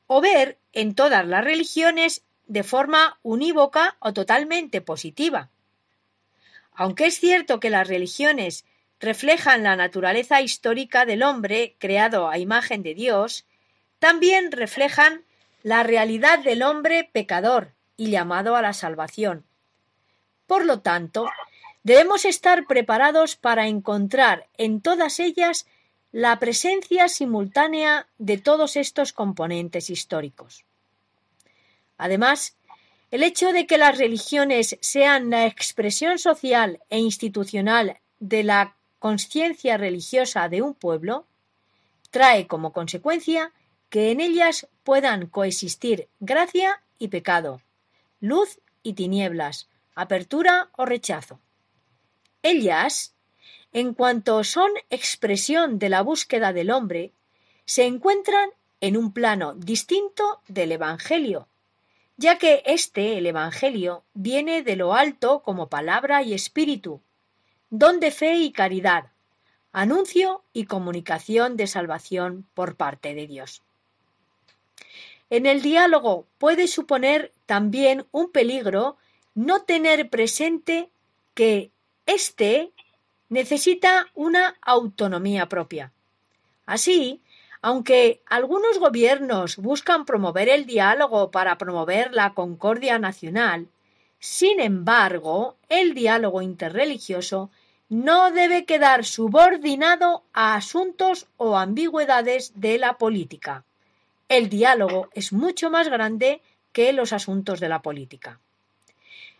o 0.07 0.19
ver 0.19 0.57
en 0.73 0.95
todas 0.95 1.25
las 1.25 1.45
religiones 1.45 2.23
de 2.47 2.63
forma 2.63 3.17
unívoca 3.23 3.95
o 3.99 4.11
totalmente 4.11 4.81
positiva. 4.81 5.49
Aunque 6.73 7.05
es 7.05 7.17
cierto 7.17 7.61
que 7.61 7.69
las 7.69 7.87
religiones 7.87 8.65
reflejan 8.99 9.63
la 9.63 9.77
naturaleza 9.77 10.41
histórica 10.41 11.05
del 11.05 11.23
hombre 11.23 11.77
creado 11.79 12.27
a 12.27 12.37
imagen 12.37 12.83
de 12.83 12.93
Dios, 12.93 13.45
también 13.99 14.51
reflejan 14.51 15.23
la 15.63 15.83
realidad 15.83 16.39
del 16.39 16.63
hombre 16.63 17.09
pecador 17.13 17.74
y 17.97 18.11
llamado 18.11 18.55
a 18.55 18.61
la 18.61 18.73
salvación. 18.73 19.45
Por 20.47 20.65
lo 20.65 20.81
tanto, 20.81 21.29
debemos 21.83 22.25
estar 22.25 22.65
preparados 22.65 23.35
para 23.35 23.67
encontrar 23.67 24.47
en 24.57 24.81
todas 24.81 25.19
ellas 25.19 25.65
la 26.11 26.39
presencia 26.39 27.09
simultánea 27.09 28.07
de 28.17 28.37
todos 28.37 28.75
estos 28.75 29.11
componentes 29.11 29.89
históricos. 29.89 30.63
Además, 31.97 32.55
El 33.11 33.23
hecho 33.23 33.53
de 33.53 33.65
que 33.65 33.77
las 33.77 33.97
religiones 33.97 34.77
sean 34.81 35.29
la 35.29 35.45
expresión 35.45 36.19
social 36.19 36.81
e 36.89 36.99
institucional 36.99 37.99
de 38.19 38.43
la 38.43 38.75
conciencia 38.99 39.77
religiosa 39.77 40.49
de 40.49 40.61
un 40.61 40.73
pueblo 40.73 41.25
trae 42.11 42.47
como 42.47 42.73
consecuencia 42.73 43.53
que 43.89 44.11
en 44.11 44.19
ellas 44.19 44.67
puedan 44.83 45.27
coexistir 45.27 46.09
gracia 46.19 46.81
y 46.97 47.09
pecado, 47.09 47.61
luz 48.19 48.59
y 48.83 48.93
tinieblas, 48.93 49.69
apertura 49.95 50.69
o 50.73 50.85
rechazo. 50.85 51.39
Ellas, 52.43 53.15
en 53.73 53.93
cuanto 53.93 54.43
son 54.43 54.71
expresión 54.89 55.79
de 55.79 55.89
la 55.89 56.01
búsqueda 56.01 56.53
del 56.53 56.71
hombre, 56.71 57.11
se 57.65 57.85
encuentran 57.85 58.49
en 58.81 58.97
un 58.97 59.11
plano 59.11 59.55
distinto 59.55 60.41
del 60.47 60.71
Evangelio, 60.71 61.47
ya 62.17 62.37
que 62.37 62.63
este, 62.65 63.17
el 63.17 63.25
Evangelio, 63.25 64.03
viene 64.13 64.63
de 64.63 64.75
lo 64.75 64.93
alto 64.93 65.41
como 65.41 65.69
palabra 65.69 66.21
y 66.21 66.33
espíritu, 66.33 67.01
don 67.69 67.99
de 67.99 68.11
fe 68.11 68.35
y 68.37 68.51
caridad, 68.51 69.11
anuncio 69.71 70.43
y 70.53 70.65
comunicación 70.65 71.57
de 71.57 71.67
salvación 71.67 72.45
por 72.53 72.75
parte 72.75 73.13
de 73.13 73.27
Dios. 73.27 73.61
En 75.29 75.45
el 75.45 75.61
diálogo 75.61 76.27
puede 76.37 76.67
suponer 76.67 77.33
también 77.45 78.05
un 78.11 78.31
peligro 78.31 78.97
no 79.33 79.63
tener 79.63 80.09
presente 80.09 80.89
que 81.33 81.71
éste 82.05 82.71
necesita 83.29 84.07
una 84.13 84.55
autonomía 84.61 85.49
propia. 85.49 85.91
Así, 86.65 87.21
aunque 87.61 88.21
algunos 88.27 88.77
gobiernos 88.79 89.57
buscan 89.57 90.05
promover 90.05 90.49
el 90.49 90.65
diálogo 90.65 91.31
para 91.31 91.57
promover 91.57 92.13
la 92.13 92.33
concordia 92.33 92.99
nacional, 92.99 93.67
sin 94.19 94.59
embargo, 94.59 95.57
el 95.69 95.93
diálogo 95.93 96.41
interreligioso 96.41 97.49
no 97.89 98.31
debe 98.31 98.65
quedar 98.65 99.05
subordinado 99.05 100.23
a 100.33 100.55
asuntos 100.55 101.27
o 101.37 101.57
ambigüedades 101.57 102.53
de 102.55 102.77
la 102.77 102.97
política. 102.97 103.63
El 104.27 104.49
diálogo 104.49 105.09
es 105.13 105.33
mucho 105.33 105.69
más 105.69 105.87
grande 105.87 106.41
que 106.71 106.93
los 106.93 107.13
asuntos 107.13 107.59
de 107.59 107.69
la 107.69 107.81
política. 107.81 108.39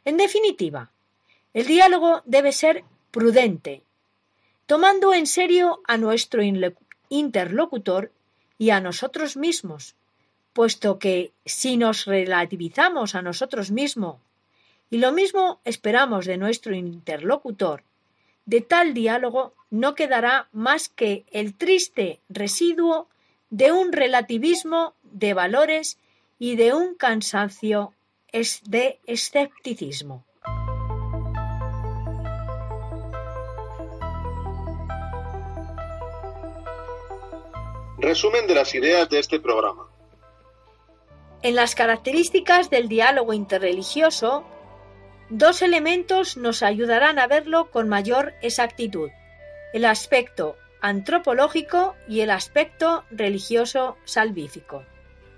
En 0.06 0.18
definitiva, 0.18 0.92
el 1.54 1.66
diálogo 1.66 2.22
debe 2.26 2.52
ser 2.52 2.84
prudente, 3.12 3.82
tomando 4.66 5.14
en 5.14 5.26
serio 5.26 5.82
a 5.88 5.98
nuestro 5.98 6.42
interlocutor 7.10 8.12
y 8.58 8.70
a 8.70 8.80
nosotros 8.80 9.38
mismos, 9.38 9.96
puesto 10.54 11.00
que 11.00 11.32
si 11.46 11.78
nos 11.78 12.06
relativizamos 12.06 13.16
a 13.16 13.22
nosotros 13.22 13.72
mismos 13.72 14.18
y 14.90 15.00
lo 15.00 15.12
mismo 15.12 15.60
esperamos 15.66 16.26
de 16.26 16.38
nuestro 16.38 16.76
interlocutor, 16.76 17.84
de 18.46 18.62
tal 18.62 18.94
diálogo 18.94 19.54
no 19.72 19.96
quedará 19.96 20.48
más 20.52 20.90
que 20.90 21.26
el 21.32 21.56
triste 21.56 22.20
residuo 22.30 23.10
de 23.50 23.72
un 23.72 23.92
relativismo 23.92 24.96
de 25.04 25.34
valores 25.34 25.98
y 26.40 26.56
de 26.56 26.74
un 26.74 26.96
cansancio 26.96 27.94
de 28.64 29.00
escepticismo. 29.06 30.26
Resumen 37.98 38.46
de 38.46 38.56
las 38.56 38.76
ideas 38.76 39.10
de 39.10 39.20
este 39.20 39.40
programa. 39.40 39.88
En 41.42 41.56
las 41.56 41.76
características 41.76 42.70
del 42.70 42.90
diálogo 42.90 43.34
interreligioso 43.34 44.46
Dos 45.30 45.64
elementos 45.64 46.38
nos 46.38 46.62
ayudarán 46.62 47.18
a 47.18 47.26
verlo 47.26 47.72
con 47.72 47.90
mayor 47.90 48.34
exactitud, 48.44 49.10
el 49.74 49.86
aspecto 49.86 50.56
antropológico 50.86 51.96
y 52.08 52.20
el 52.20 52.30
aspecto 52.30 53.06
religioso 53.10 53.98
salvífico. 54.06 54.84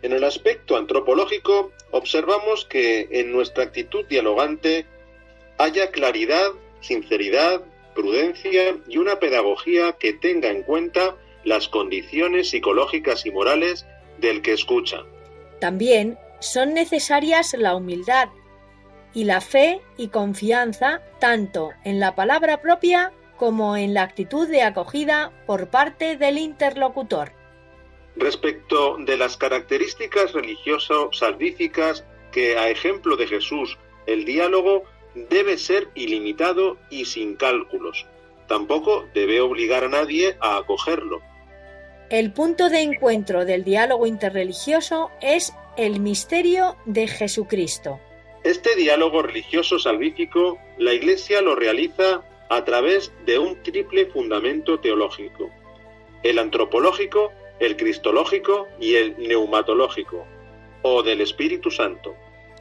En 0.01 0.11
el 0.11 0.25
aspecto 0.25 0.75
antropológico 0.75 1.71
observamos 1.91 2.65
que 2.65 3.07
en 3.11 3.31
nuestra 3.31 3.63
actitud 3.63 4.05
dialogante 4.07 4.85
haya 5.57 5.89
claridad, 5.91 6.51
sinceridad, 6.81 7.61
prudencia 7.95 8.77
y 8.89 8.97
una 8.97 9.19
pedagogía 9.19 9.93
que 9.93 10.11
tenga 10.11 10.49
en 10.49 10.63
cuenta 10.63 11.15
las 11.45 11.69
condiciones 11.69 12.49
psicológicas 12.49 13.25
y 13.25 13.31
morales 13.31 13.85
del 14.19 14.41
que 14.41 14.51
escucha. 14.51 15.05
También 15.61 16.17
son 16.41 16.73
necesarias 16.73 17.55
la 17.57 17.73
humildad 17.73 18.27
y 19.13 19.23
la 19.23 19.39
fe 19.39 19.79
y 19.95 20.09
confianza 20.09 21.01
tanto 21.19 21.69
en 21.85 22.01
la 22.01 22.15
palabra 22.15 22.61
propia 22.61 23.13
como 23.37 23.77
en 23.77 23.93
la 23.93 24.03
actitud 24.03 24.47
de 24.47 24.63
acogida 24.63 25.31
por 25.45 25.69
parte 25.69 26.17
del 26.17 26.37
interlocutor. 26.37 27.31
Respecto 28.15 28.97
de 28.97 29.15
las 29.15 29.37
características 29.37 30.33
religioso-salvíficas 30.33 32.03
que, 32.31 32.57
a 32.57 32.69
ejemplo 32.69 33.15
de 33.15 33.27
Jesús, 33.27 33.77
el 34.07 34.25
diálogo 34.25 34.83
debe 35.29 35.57
ser 35.57 35.89
ilimitado 35.95 36.77
y 36.89 37.05
sin 37.05 37.35
cálculos. 37.35 38.05
Tampoco 38.47 39.05
debe 39.13 39.41
obligar 39.41 39.83
a 39.83 39.89
nadie 39.89 40.37
a 40.39 40.57
acogerlo. 40.57 41.21
El 42.09 42.31
punto 42.31 42.69
de 42.69 42.81
encuentro 42.81 43.43
del 43.43 43.63
diálogo 43.63 44.07
interreligioso 44.07 45.11
es 45.21 45.53
el 45.75 45.99
misterio 45.99 46.77
de 46.85 47.07
Jesucristo. 47.07 47.99
Este 48.43 48.75
diálogo 48.75 49.21
religioso 49.21 49.77
salvífico 49.77 50.57
la 50.77 50.93
Iglesia 50.93 51.41
lo 51.41 51.55
realiza 51.55 52.21
a 52.49 52.63
través 52.63 53.11
de 53.25 53.39
un 53.39 53.61
triple 53.63 54.05
fundamento 54.07 54.79
teológico, 54.79 55.49
el 56.23 56.39
antropológico, 56.39 57.31
el 57.59 57.75
cristológico 57.75 58.67
y 58.79 58.95
el 58.95 59.17
neumatológico, 59.17 60.25
o 60.83 61.03
del 61.03 61.21
Espíritu 61.21 61.71
Santo. 61.71 62.15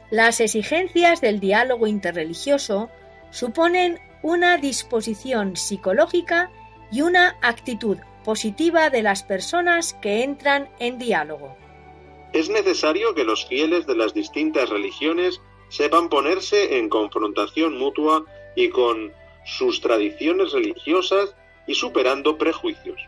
Las 0.09 0.39
exigencias 0.39 1.21
del 1.21 1.39
diálogo 1.39 1.87
interreligioso 1.87 2.89
suponen 3.29 3.99
una 4.21 4.57
disposición 4.57 5.55
psicológica 5.55 6.49
y 6.91 7.01
una 7.01 7.37
actitud 7.41 7.97
positiva 8.23 8.89
de 8.89 9.03
las 9.03 9.23
personas 9.23 9.93
que 10.01 10.23
entran 10.23 10.69
en 10.79 10.97
diálogo. 10.97 11.55
Es 12.33 12.49
necesario 12.49 13.13
que 13.15 13.23
los 13.23 13.45
fieles 13.45 13.85
de 13.87 13.95
las 13.95 14.13
distintas 14.13 14.69
religiones 14.69 15.41
sepan 15.69 16.09
ponerse 16.09 16.77
en 16.77 16.89
confrontación 16.89 17.77
mutua 17.77 18.25
y 18.55 18.69
con 18.69 19.13
sus 19.47 19.79
tradiciones 19.81 20.51
religiosas 20.51 21.33
y 21.65 21.75
superando 21.75 22.37
prejuicios. 22.37 22.99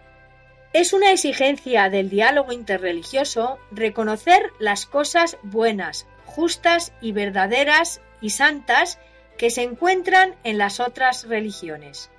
Es 0.72 0.94
una 0.94 1.12
exigencia 1.12 1.90
del 1.90 2.10
diálogo 2.10 2.54
interreligioso 2.54 3.58
reconocer 3.72 4.52
las 4.60 4.86
cosas 4.86 5.38
buenas, 5.44 6.08
justas 6.26 6.94
y 7.02 7.12
verdaderas 7.12 8.02
y 8.22 8.30
santas 8.30 9.00
que 9.38 9.50
se 9.50 9.64
encuentran 9.64 10.36
en 10.44 10.58
las 10.58 10.80
otras 10.80 11.28
religiones. 11.28 12.12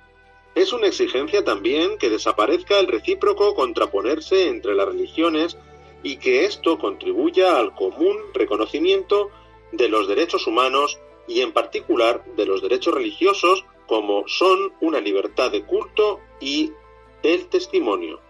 Es 0.53 0.73
una 0.73 0.87
exigencia 0.87 1.43
también 1.45 1.97
que 1.97 2.09
desaparezca 2.09 2.77
el 2.79 2.87
recíproco 2.87 3.55
contraponerse 3.55 4.49
entre 4.49 4.75
las 4.75 4.87
religiones 4.87 5.57
y 6.03 6.17
que 6.17 6.45
esto 6.45 6.77
contribuya 6.77 7.57
al 7.57 7.73
común 7.73 8.17
reconocimiento 8.33 9.31
de 9.71 9.87
los 9.87 10.07
derechos 10.07 10.45
humanos 10.45 10.99
y 11.27 11.41
en 11.41 11.53
particular 11.53 12.25
de 12.35 12.45
los 12.45 12.61
derechos 12.61 12.93
religiosos 12.93 13.63
como 13.91 14.25
son 14.25 14.71
una 14.79 15.01
libertad 15.01 15.51
de 15.51 15.65
culto 15.65 16.21
y 16.39 16.71
el 17.23 17.47
testimonio. 17.47 18.21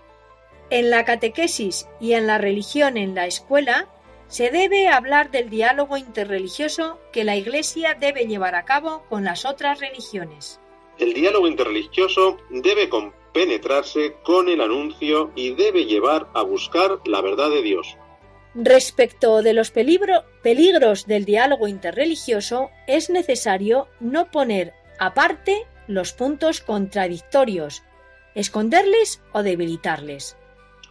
En 0.72 0.90
la 0.90 1.06
catequesis 1.06 1.88
y 2.00 2.14
en 2.14 2.26
la 2.26 2.40
religión 2.40 2.98
en 2.98 3.14
la 3.14 3.28
escuela 3.28 3.88
se 4.28 4.50
debe 4.50 4.88
hablar 4.88 5.30
del 5.30 5.52
diálogo 5.52 5.98
interreligioso 5.98 6.98
que 7.14 7.24
la 7.24 7.36
Iglesia 7.36 7.94
debe 7.94 8.26
llevar 8.26 8.56
a 8.56 8.66
cabo 8.66 9.04
con 9.08 9.24
las 9.24 9.46
otras 9.46 9.80
religiones. 9.80 10.60
El 10.98 11.14
diálogo 11.14 11.48
interreligioso 11.48 12.38
debe 12.50 12.90
compenetrarse 12.90 14.16
con 14.24 14.50
el 14.50 14.62
anuncio 14.62 15.32
y 15.36 15.52
debe 15.52 15.86
llevar 15.86 16.28
a 16.34 16.42
buscar 16.42 17.02
la 17.06 17.22
verdad 17.22 17.52
de 17.52 17.62
Dios. 17.62 17.98
Respecto 18.56 19.44
de 19.44 19.54
los 19.54 19.70
peligros 19.70 21.06
del 21.06 21.24
diálogo 21.24 21.68
interreligioso, 21.68 22.72
es 22.88 23.12
necesario 23.12 23.88
no 24.00 24.32
poner 24.32 24.74
aparte 25.02 25.66
los 25.88 26.14
puntos 26.14 26.62
contradictorios, 26.62 27.82
esconderles 28.36 29.20
o 29.32 29.42
debilitarles. 29.42 30.38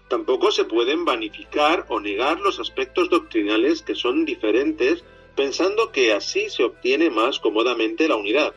Tampoco 0.09 0.51
se 0.51 0.65
pueden 0.65 1.05
vanificar 1.05 1.87
o 1.89 2.01
negar 2.01 2.41
los 2.41 2.59
aspectos 2.59 3.09
doctrinales 3.09 3.83
que 3.83 3.95
son 3.95 4.25
diferentes, 4.25 5.05
pensando 5.37 5.93
que 5.93 6.13
así 6.13 6.51
se 6.51 6.65
obtiene 6.65 7.09
más 7.09 7.39
cómodamente 7.39 8.09
la 8.09 8.17
unidad. 8.17 8.53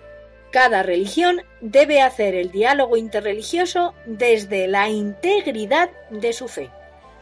Cada 0.50 0.82
religión 0.82 1.44
debe 1.62 2.02
hacer 2.02 2.34
el 2.34 2.50
diálogo 2.50 2.98
interreligioso 2.98 3.94
desde 4.08 4.68
la 4.68 4.90
integridad 4.90 5.92
de 6.10 6.34
su 6.34 6.48
fe. 6.48 6.72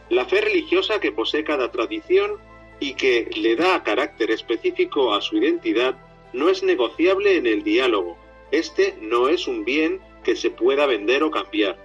La 0.08 0.24
fe 0.24 0.40
religiosa 0.40 1.00
que 1.00 1.12
posee 1.12 1.44
cada 1.44 1.70
tradición 1.70 2.38
y 2.80 2.94
que 2.94 3.28
le 3.36 3.56
da 3.56 3.82
carácter 3.82 4.30
específico 4.30 5.12
a 5.12 5.20
su 5.20 5.36
identidad 5.36 5.98
no 6.32 6.48
es 6.48 6.62
negociable 6.62 7.36
en 7.36 7.46
el 7.46 7.62
diálogo. 7.62 8.21
Este 8.52 8.94
no 9.00 9.28
es 9.28 9.48
un 9.48 9.64
bien 9.64 10.00
que 10.22 10.36
se 10.36 10.50
pueda 10.50 10.86
vender 10.86 11.22
o 11.22 11.30
cambiar. 11.30 11.76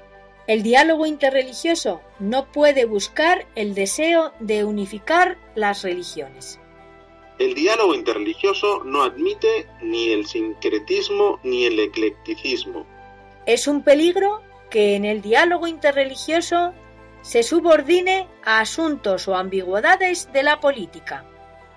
El 0.47 0.63
diálogo 0.63 1.05
interreligioso 1.05 2.01
no 2.19 2.51
puede 2.51 2.85
buscar 2.85 3.47
el 3.55 3.73
deseo 3.73 4.33
de 4.39 4.63
unificar 4.63 5.37
las 5.55 5.83
religiones. 5.83 6.59
El 7.39 7.53
diálogo 7.53 7.93
interreligioso 7.93 8.83
no 8.83 9.03
admite 9.03 9.67
ni 9.81 10.11
el 10.11 10.25
sincretismo 10.25 11.39
ni 11.43 11.65
el 11.65 11.79
eclecticismo. 11.79 12.85
Es 13.45 13.67
un 13.67 13.83
peligro 13.83 14.41
que 14.69 14.95
en 14.95 15.05
el 15.05 15.21
diálogo 15.21 15.67
interreligioso 15.67 16.73
se 17.21 17.43
subordine 17.43 18.27
a 18.43 18.59
asuntos 18.59 19.27
o 19.27 19.35
ambigüedades 19.35 20.31
de 20.33 20.43
la 20.43 20.59
política. 20.59 21.25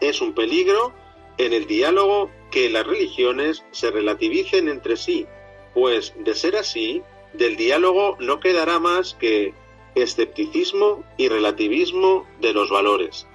Es 0.00 0.20
un 0.20 0.34
peligro 0.34 0.94
en 1.40 1.54
el 1.54 1.66
diálogo 1.66 2.30
que 2.50 2.68
las 2.68 2.86
religiones 2.86 3.64
se 3.70 3.90
relativicen 3.90 4.68
entre 4.68 4.96
sí, 4.96 5.26
pues 5.72 6.12
de 6.18 6.34
ser 6.34 6.56
así, 6.56 7.02
del 7.32 7.56
diálogo 7.56 8.18
no 8.20 8.40
quedará 8.40 8.78
más 8.78 9.14
que 9.14 9.54
escepticismo 9.94 11.02
y 11.16 11.28
relativismo 11.28 12.26
de 12.40 12.52
los 12.52 12.68
valores. 12.68 13.26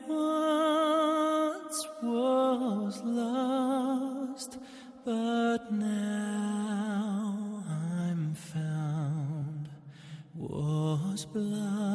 once 0.07 1.80
was 2.02 3.02
lost, 3.02 4.59
but 5.04 5.72
now 5.72 7.64
I'm 7.68 8.35
found. 8.35 9.68
Was 10.37 11.24
blind, 11.24 11.93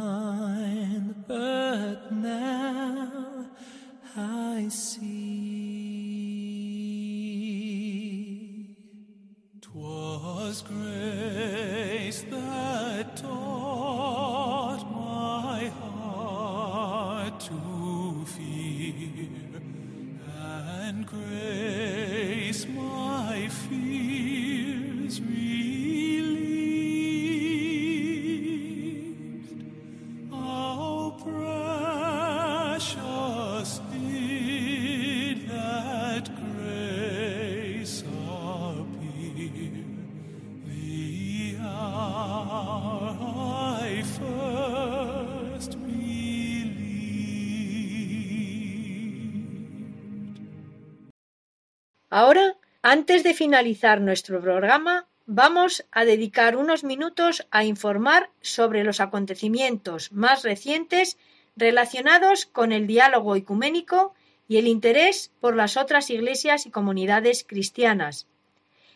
Ahora, 52.21 52.58
antes 52.82 53.23
de 53.23 53.34
finalizar 53.34 54.01
nuestro 54.01 54.41
programa, 54.41 55.08
vamos 55.25 55.86
a 55.89 56.03
dedicar 56.03 56.58
unos 56.58 56.84
minutos 56.84 57.47
a 57.49 57.63
informar 57.63 58.29
sobre 58.41 58.84
los 58.84 58.99
acontecimientos 58.99 60.12
más 60.12 60.43
recientes 60.43 61.17
relacionados 61.55 62.45
con 62.45 62.73
el 62.73 62.88
diálogo 62.88 63.38
ecuménico 63.38 64.13
y 64.49 64.58
el 64.58 64.67
interés 64.67 65.32
por 65.39 65.55
las 65.55 65.77
otras 65.77 66.10
iglesias 66.10 66.65
y 66.65 66.71
comunidades 66.71 67.45
cristianas, 67.47 68.27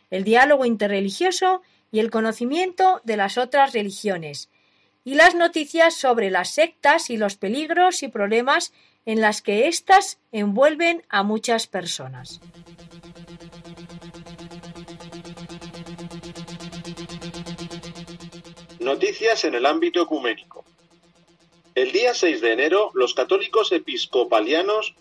el 0.10 0.26
diálogo 0.26 0.66
interreligioso 0.66 1.62
y 1.94 2.00
el 2.00 2.12
conocimiento 2.12 3.00
de 3.06 3.16
las 3.16 3.38
otras 3.38 3.72
religiones, 3.72 4.50
y 5.06 5.16
las 5.16 5.34
noticias 5.34 5.94
sobre 5.94 6.30
las 6.30 6.50
sectas 6.50 7.10
y 7.10 7.16
los 7.16 7.38
peligros 7.38 8.04
y 8.04 8.10
problemas 8.10 8.74
en 9.06 9.22
las 9.22 9.42
que 9.42 9.70
éstas 9.70 10.20
envuelven 10.34 11.04
a 11.08 11.24
muchas 11.24 11.68
personas. 11.68 12.42
Noticias 18.84 19.46
en 19.46 19.56
el 19.56 19.66
ámbito 19.66 20.02
ecuménico. 20.02 20.66
El 21.74 21.92
día 21.92 22.14
6 22.14 22.42
de 22.42 22.52
enero, 22.52 22.92
los 22.94 23.14
católicos 23.14 23.72
episcopalianos 23.72 24.94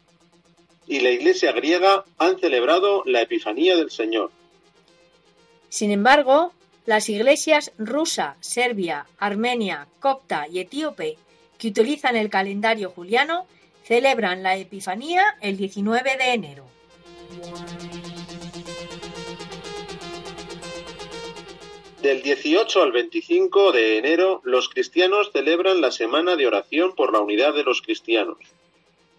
y 0.86 1.00
la 1.00 1.10
Iglesia 1.10 1.52
griega 1.52 2.04
han 2.16 2.38
celebrado 2.38 3.02
la 3.06 3.22
Epifanía 3.22 3.76
del 3.76 3.90
Señor. 3.90 4.30
Sin 5.68 5.90
embargo, 5.90 6.52
las 6.86 7.08
iglesias 7.08 7.72
rusa, 7.76 8.36
serbia, 8.40 9.06
armenia, 9.18 9.88
copta 10.00 10.46
y 10.48 10.60
etíope, 10.60 11.18
que 11.58 11.68
utilizan 11.68 12.16
el 12.16 12.30
calendario 12.30 12.90
juliano, 12.90 13.46
celebran 13.84 14.42
la 14.42 14.56
Epifanía 14.56 15.36
el 15.40 15.56
19 15.56 16.16
de 16.16 16.32
enero. 16.32 16.64
Del 22.02 22.20
18 22.20 22.82
al 22.82 22.90
25 22.90 23.70
de 23.70 23.98
enero, 23.98 24.40
los 24.42 24.68
cristianos 24.68 25.30
celebran 25.32 25.80
la 25.80 25.92
Semana 25.92 26.34
de 26.34 26.48
Oración 26.48 26.96
por 26.96 27.12
la 27.12 27.20
Unidad 27.20 27.54
de 27.54 27.62
los 27.62 27.80
Cristianos. 27.80 28.38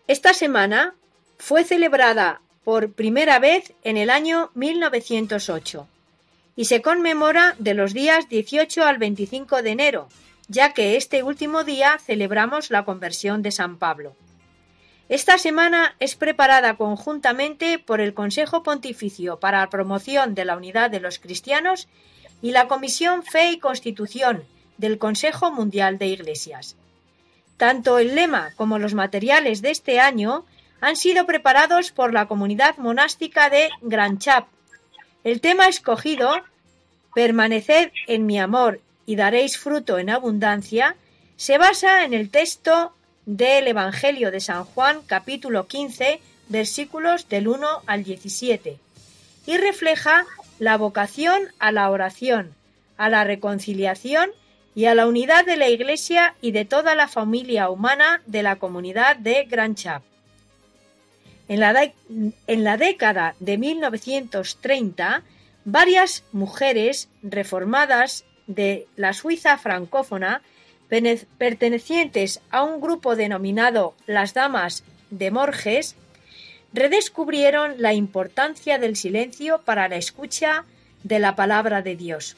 Esta 0.07 0.33
semana 0.33 0.93
fue 1.37 1.63
celebrada 1.63 2.41
por 2.65 2.91
primera 2.91 3.39
vez 3.39 3.71
en 3.85 3.95
el 3.95 4.09
año 4.09 4.51
1908 4.55 5.87
y 6.57 6.65
se 6.65 6.81
conmemora 6.81 7.55
de 7.57 7.73
los 7.73 7.93
días 7.93 8.27
18 8.27 8.83
al 8.83 8.97
25 8.97 9.61
de 9.61 9.69
enero, 9.69 10.09
ya 10.49 10.73
que 10.73 10.97
este 10.97 11.23
último 11.23 11.63
día 11.63 11.97
celebramos 12.05 12.69
la 12.69 12.83
conversión 12.83 13.43
de 13.43 13.51
San 13.51 13.77
Pablo. 13.77 14.13
Esta 15.07 15.37
semana 15.37 15.95
es 16.01 16.15
preparada 16.15 16.75
conjuntamente 16.75 17.79
por 17.79 18.01
el 18.01 18.13
Consejo 18.13 18.61
Pontificio 18.61 19.39
para 19.39 19.61
la 19.61 19.69
Promoción 19.69 20.35
de 20.35 20.43
la 20.43 20.57
Unidad 20.57 20.89
de 20.89 20.99
los 20.99 21.19
Cristianos 21.19 21.87
y 22.43 22.51
la 22.51 22.67
Comisión 22.67 23.23
Fe 23.23 23.51
y 23.51 23.57
Constitución 23.57 24.43
del 24.77 24.97
Consejo 24.99 25.49
Mundial 25.49 25.97
de 25.97 26.07
Iglesias. 26.07 26.75
Tanto 27.55 27.99
el 27.99 28.15
lema 28.15 28.51
como 28.57 28.79
los 28.79 28.93
materiales 28.93 29.61
de 29.61 29.71
este 29.71 30.01
año 30.01 30.45
han 30.81 30.97
sido 30.97 31.25
preparados 31.25 31.93
por 31.93 32.11
la 32.11 32.27
comunidad 32.27 32.75
monástica 32.77 33.49
de 33.49 33.69
Gran 33.81 34.19
Chap. 34.19 34.47
El 35.23 35.39
tema 35.39 35.69
escogido, 35.69 36.33
Permaneced 37.15 37.91
en 38.07 38.25
mi 38.25 38.37
amor 38.37 38.81
y 39.05 39.15
daréis 39.15 39.57
fruto 39.57 39.97
en 39.97 40.09
abundancia, 40.09 40.97
se 41.37 41.57
basa 41.57 42.03
en 42.03 42.13
el 42.13 42.29
texto 42.29 42.93
del 43.25 43.69
Evangelio 43.69 44.31
de 44.31 44.41
San 44.41 44.65
Juan 44.65 44.99
capítulo 45.05 45.67
15 45.67 46.19
versículos 46.49 47.29
del 47.29 47.47
1 47.47 47.83
al 47.85 48.03
17 48.03 48.79
y 49.45 49.57
refleja 49.57 50.25
la 50.59 50.77
vocación 50.77 51.41
a 51.59 51.71
la 51.71 51.89
oración, 51.89 52.53
a 52.97 53.09
la 53.09 53.23
reconciliación 53.23 54.29
y 54.75 54.85
a 54.85 54.95
la 54.95 55.07
unidad 55.07 55.45
de 55.45 55.57
la 55.57 55.69
Iglesia 55.69 56.35
y 56.41 56.51
de 56.51 56.65
toda 56.65 56.95
la 56.95 57.07
familia 57.07 57.69
humana 57.69 58.21
de 58.25 58.43
la 58.43 58.57
comunidad 58.57 59.17
de 59.17 59.45
Gran 59.45 59.75
Chap. 59.75 60.03
En 61.47 61.59
la, 61.59 61.91
en 62.47 62.63
la 62.63 62.77
década 62.77 63.35
de 63.39 63.57
1930, 63.57 65.23
varias 65.65 66.23
mujeres 66.31 67.09
reformadas 67.21 68.25
de 68.47 68.87
la 68.95 69.13
Suiza 69.13 69.57
francófona, 69.57 70.41
pertenecientes 71.37 72.41
a 72.51 72.63
un 72.63 72.79
grupo 72.79 73.15
denominado 73.15 73.95
las 74.05 74.33
Damas 74.33 74.83
de 75.09 75.31
Morges, 75.31 75.95
redescubrieron 76.73 77.75
la 77.77 77.93
importancia 77.93 78.79
del 78.79 78.95
silencio 78.95 79.61
para 79.63 79.87
la 79.87 79.95
escucha 79.95 80.65
de 81.03 81.19
la 81.19 81.35
palabra 81.35 81.81
de 81.81 81.95
Dios. 81.95 82.35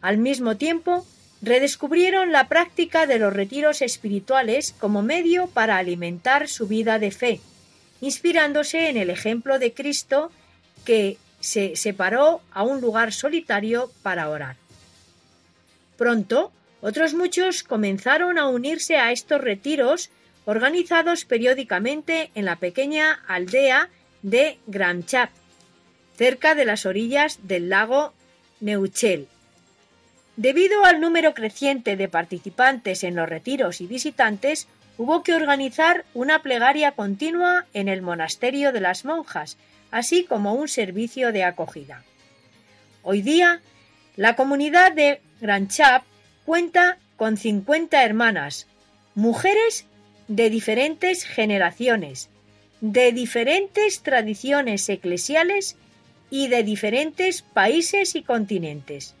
Al 0.00 0.18
mismo 0.18 0.56
tiempo, 0.56 1.06
redescubrieron 1.42 2.32
la 2.32 2.48
práctica 2.48 3.06
de 3.06 3.18
los 3.18 3.32
retiros 3.32 3.82
espirituales 3.82 4.74
como 4.78 5.02
medio 5.02 5.48
para 5.48 5.76
alimentar 5.76 6.48
su 6.48 6.66
vida 6.66 6.98
de 6.98 7.10
fe 7.10 7.40
inspirándose 8.00 8.88
en 8.88 8.96
el 8.96 9.10
ejemplo 9.10 9.58
de 9.58 9.72
Cristo 9.72 10.30
que 10.84 11.18
se 11.40 11.76
separó 11.76 12.40
a 12.52 12.62
un 12.62 12.80
lugar 12.80 13.12
solitario 13.12 13.90
para 14.02 14.28
orar. 14.28 14.56
Pronto, 15.96 16.52
otros 16.80 17.14
muchos 17.14 17.62
comenzaron 17.62 18.38
a 18.38 18.48
unirse 18.48 18.96
a 18.96 19.12
estos 19.12 19.40
retiros 19.40 20.10
organizados 20.46 21.24
periódicamente 21.24 22.30
en 22.34 22.46
la 22.46 22.56
pequeña 22.56 23.20
aldea 23.28 23.90
de 24.22 24.58
Gramchap, 24.66 25.30
cerca 26.16 26.54
de 26.54 26.64
las 26.64 26.86
orillas 26.86 27.40
del 27.42 27.68
lago 27.68 28.14
Neuchel. 28.60 29.28
Debido 30.36 30.84
al 30.84 31.00
número 31.00 31.34
creciente 31.34 31.96
de 31.96 32.08
participantes 32.08 33.04
en 33.04 33.16
los 33.16 33.28
retiros 33.28 33.80
y 33.80 33.86
visitantes, 33.86 34.68
hubo 34.98 35.22
que 35.22 35.34
organizar 35.34 36.04
una 36.14 36.42
plegaria 36.42 36.92
continua 36.92 37.66
en 37.74 37.88
el 37.88 38.00
monasterio 38.00 38.72
de 38.72 38.80
las 38.80 39.04
monjas, 39.04 39.58
así 39.90 40.24
como 40.24 40.54
un 40.54 40.68
servicio 40.68 41.32
de 41.32 41.44
acogida. 41.44 42.04
Hoy 43.02 43.20
día, 43.20 43.60
la 44.14 44.36
comunidad 44.36 44.92
de 44.92 45.20
Granchap 45.40 46.04
cuenta 46.44 46.98
con 47.16 47.36
50 47.36 48.04
hermanas, 48.04 48.66
mujeres 49.14 49.86
de 50.28 50.50
diferentes 50.50 51.24
generaciones, 51.24 52.28
de 52.80 53.12
diferentes 53.12 54.02
tradiciones 54.02 54.88
eclesiales 54.88 55.76
y 56.30 56.48
de 56.48 56.62
diferentes 56.62 57.42
países 57.42 58.14
y 58.14 58.22
continentes. 58.22 59.14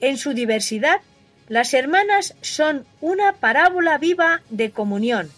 En 0.00 0.16
su 0.16 0.32
diversidad, 0.32 1.00
las 1.48 1.74
hermanas 1.74 2.34
son 2.40 2.86
una 3.00 3.32
parábola 3.32 3.98
viva 3.98 4.42
de 4.50 4.70
comunión. 4.70 5.30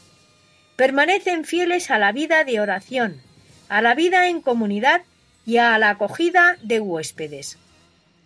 Permanecen 0.76 1.44
fieles 1.44 1.90
a 1.90 1.98
la 1.98 2.12
vida 2.12 2.44
de 2.44 2.60
oración, 2.60 3.20
a 3.68 3.80
la 3.80 3.94
vida 3.94 4.28
en 4.28 4.40
comunidad 4.40 5.02
y 5.46 5.58
a 5.58 5.78
la 5.78 5.90
acogida 5.90 6.58
de 6.62 6.80
huéspedes. 6.80 7.58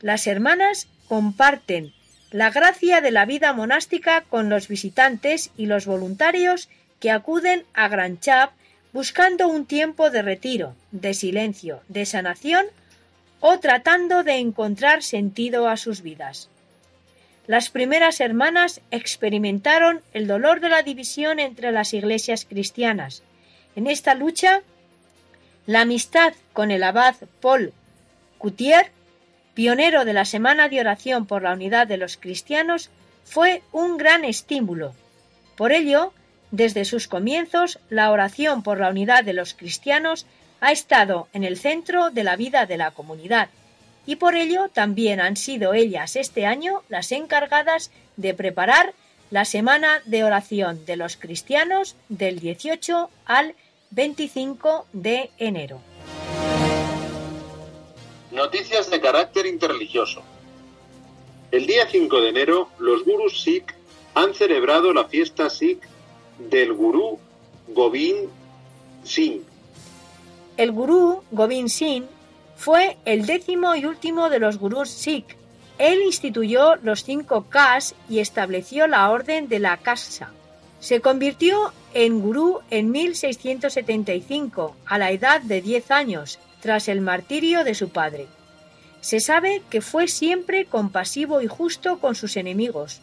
Las 0.00 0.26
hermanas 0.26 0.88
comparten 1.08 1.92
la 2.34 2.50
gracia 2.50 3.00
de 3.00 3.12
la 3.12 3.26
vida 3.26 3.52
monástica 3.52 4.22
con 4.22 4.48
los 4.48 4.66
visitantes 4.66 5.52
y 5.56 5.66
los 5.66 5.86
voluntarios 5.86 6.68
que 6.98 7.12
acuden 7.12 7.62
a 7.74 7.86
Gran 7.86 8.18
Chap 8.18 8.50
buscando 8.92 9.46
un 9.46 9.66
tiempo 9.66 10.10
de 10.10 10.20
retiro, 10.20 10.74
de 10.90 11.14
silencio, 11.14 11.80
de 11.86 12.04
sanación 12.04 12.66
o 13.38 13.60
tratando 13.60 14.24
de 14.24 14.38
encontrar 14.38 15.04
sentido 15.04 15.68
a 15.68 15.76
sus 15.76 16.02
vidas. 16.02 16.48
Las 17.46 17.70
primeras 17.70 18.20
hermanas 18.20 18.80
experimentaron 18.90 20.02
el 20.12 20.26
dolor 20.26 20.58
de 20.58 20.70
la 20.70 20.82
división 20.82 21.38
entre 21.38 21.70
las 21.70 21.94
iglesias 21.94 22.46
cristianas. 22.46 23.22
En 23.76 23.86
esta 23.86 24.16
lucha, 24.16 24.62
la 25.66 25.82
amistad 25.82 26.34
con 26.52 26.72
el 26.72 26.82
abad 26.82 27.14
Paul 27.40 27.72
Coutier, 28.38 28.90
pionero 29.54 30.04
de 30.04 30.12
la 30.12 30.24
Semana 30.24 30.68
de 30.68 30.80
Oración 30.80 31.26
por 31.26 31.42
la 31.42 31.52
Unidad 31.52 31.86
de 31.86 31.96
los 31.96 32.16
Cristianos, 32.16 32.90
fue 33.24 33.62
un 33.72 33.96
gran 33.96 34.24
estímulo. 34.24 34.94
Por 35.56 35.72
ello, 35.72 36.12
desde 36.50 36.84
sus 36.84 37.08
comienzos, 37.08 37.78
la 37.88 38.10
oración 38.10 38.62
por 38.62 38.78
la 38.78 38.90
unidad 38.90 39.24
de 39.24 39.32
los 39.32 39.54
cristianos 39.54 40.26
ha 40.60 40.72
estado 40.72 41.28
en 41.32 41.44
el 41.44 41.58
centro 41.58 42.10
de 42.10 42.24
la 42.24 42.36
vida 42.36 42.66
de 42.66 42.76
la 42.76 42.92
comunidad 42.92 43.48
y 44.06 44.16
por 44.16 44.34
ello 44.34 44.68
también 44.72 45.20
han 45.20 45.36
sido 45.36 45.74
ellas 45.74 46.16
este 46.16 46.46
año 46.46 46.82
las 46.88 47.10
encargadas 47.12 47.90
de 48.16 48.34
preparar 48.34 48.94
la 49.30 49.44
Semana 49.44 50.00
de 50.04 50.24
Oración 50.24 50.84
de 50.86 50.96
los 50.96 51.16
Cristianos 51.16 51.96
del 52.08 52.38
18 52.38 53.10
al 53.24 53.54
25 53.90 54.86
de 54.92 55.30
enero. 55.38 55.80
Noticias 58.34 58.90
de 58.90 59.00
carácter 59.00 59.46
interreligioso. 59.46 60.20
El 61.52 61.68
día 61.68 61.86
5 61.88 62.20
de 62.20 62.28
enero, 62.30 62.68
los 62.80 63.04
gurús 63.04 63.40
Sikh 63.42 63.72
han 64.12 64.34
celebrado 64.34 64.92
la 64.92 65.04
fiesta 65.04 65.48
Sikh 65.48 65.86
del 66.38 66.72
gurú 66.72 67.20
Gobind 67.68 68.28
Singh. 69.04 69.44
El 70.56 70.72
gurú 70.72 71.22
Gobind 71.30 71.68
Singh 71.68 72.06
fue 72.56 72.96
el 73.04 73.24
décimo 73.24 73.76
y 73.76 73.84
último 73.84 74.28
de 74.28 74.40
los 74.40 74.58
gurús 74.58 74.88
Sikh. 74.88 75.36
Él 75.78 76.02
instituyó 76.02 76.74
los 76.82 77.04
cinco 77.04 77.46
Kas 77.48 77.94
y 78.08 78.18
estableció 78.18 78.88
la 78.88 79.12
orden 79.12 79.48
de 79.48 79.60
la 79.60 79.76
Kasa. 79.76 80.32
Se 80.80 81.00
convirtió 81.00 81.72
en 81.94 82.20
gurú 82.20 82.62
en 82.70 82.90
1675, 82.90 84.74
a 84.86 84.98
la 84.98 85.12
edad 85.12 85.40
de 85.40 85.60
10 85.60 85.90
años, 85.92 86.40
tras 86.64 86.88
el 86.88 87.02
martirio 87.02 87.62
de 87.62 87.74
su 87.74 87.90
padre. 87.90 88.26
Se 89.02 89.20
sabe 89.20 89.60
que 89.68 89.82
fue 89.82 90.08
siempre 90.08 90.64
compasivo 90.64 91.42
y 91.42 91.46
justo 91.46 91.98
con 91.98 92.14
sus 92.14 92.38
enemigos. 92.38 93.02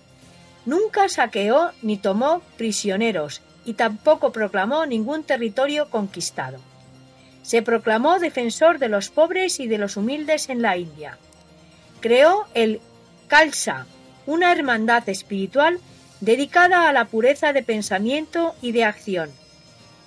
Nunca 0.66 1.08
saqueó 1.10 1.70
ni 1.84 1.98
tomó 1.98 2.42
prisioneros 2.58 3.44
y 3.64 3.74
tampoco 3.74 4.32
proclamó 4.32 4.88
ningún 4.88 5.24
territorio 5.24 5.92
conquistado. 5.92 6.58
Se 7.44 7.62
proclamó 7.62 8.18
defensor 8.18 8.80
de 8.80 8.90
los 8.90 9.10
pobres 9.10 9.60
y 9.60 9.68
de 9.68 9.78
los 9.78 9.96
humildes 9.96 10.50
en 10.50 10.64
la 10.64 10.76
India. 10.78 11.20
Creó 12.00 12.48
el 12.56 12.82
Khalsa, 13.28 13.86
una 14.26 14.52
hermandad 14.52 15.08
espiritual 15.08 15.80
dedicada 16.20 16.90
a 16.90 16.94
la 16.94 17.06
pureza 17.06 17.54
de 17.54 17.62
pensamiento 17.62 18.56
y 18.60 18.72
de 18.72 18.86
acción. 18.86 19.30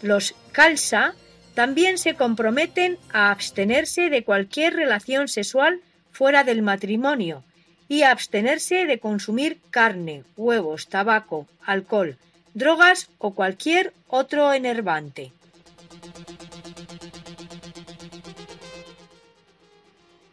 Los 0.03 0.35
Khalsa 0.51 1.15
también 1.55 1.99
se 1.99 2.15
comprometen 2.15 2.99
a 3.13 3.31
abstenerse 3.31 4.11
de 4.11 4.25
cualquier 4.25 4.75
relación 4.75 5.29
sexual 5.29 5.81
fuera 6.11 6.45
del 6.45 6.63
matrimonio 6.63 7.45
y 7.89 8.03
a 8.03 8.11
abstenerse 8.11 8.87
de 8.87 8.99
consumir 8.99 9.59
carne, 9.71 10.25
huevos, 10.37 10.89
tabaco, 10.89 11.47
alcohol, 11.65 12.17
drogas 12.55 13.11
o 13.19 13.35
cualquier 13.35 13.93
otro 14.09 14.53
enervante. 14.53 15.33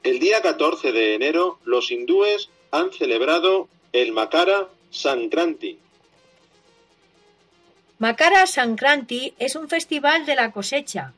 El 0.04 0.20
día 0.20 0.42
14 0.42 0.92
de 0.92 1.16
enero, 1.16 1.60
los 1.64 1.92
hindúes 1.92 2.50
han 2.72 2.92
celebrado 2.92 3.68
el 3.94 4.12
Makara 4.12 4.70
Sankranti. 4.90 5.78
Makara 8.02 8.48
Sankranti 8.48 9.36
es 9.38 9.56
un 9.56 9.70
festival 9.70 10.26
de 10.26 10.36
la 10.36 10.52
cosecha. 10.52 11.14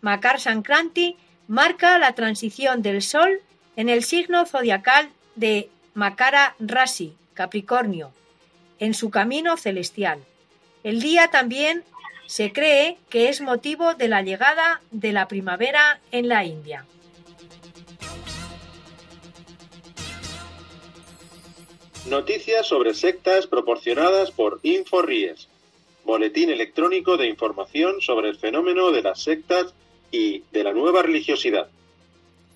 Makar 0.00 0.40
Sankranti 0.40 1.18
marca 1.48 1.98
la 1.98 2.14
transición 2.14 2.80
del 2.80 3.02
sol 3.02 3.42
en 3.76 3.90
el 3.90 4.02
signo 4.02 4.46
zodiacal 4.46 5.10
de 5.34 5.68
Makara 5.92 6.56
Rasi, 6.58 7.14
Capricornio, 7.34 8.10
en 8.78 8.94
su 8.94 9.10
camino 9.10 9.58
celestial. 9.58 10.24
El 10.82 11.02
día 11.02 11.28
también 11.28 11.84
se 12.26 12.54
cree 12.54 12.96
que 13.10 13.28
es 13.28 13.42
motivo 13.42 13.92
de 13.92 14.08
la 14.08 14.22
llegada 14.22 14.80
de 14.92 15.12
la 15.12 15.28
primavera 15.28 16.00
en 16.10 16.28
la 16.28 16.42
India. 16.46 16.86
Noticias 22.06 22.66
sobre 22.66 22.94
sectas 22.94 23.46
proporcionadas 23.46 24.30
por 24.30 24.60
InfoRies, 24.62 25.48
boletín 26.04 26.50
electrónico 26.50 27.16
de 27.16 27.26
información 27.28 28.00
sobre 28.00 28.28
el 28.28 28.36
fenómeno 28.36 28.90
de 28.90 29.02
las 29.02 29.22
sectas 29.22 29.74
y 30.10 30.42
de 30.52 30.64
la 30.64 30.72
nueva 30.72 31.02
religiosidad. 31.02 31.68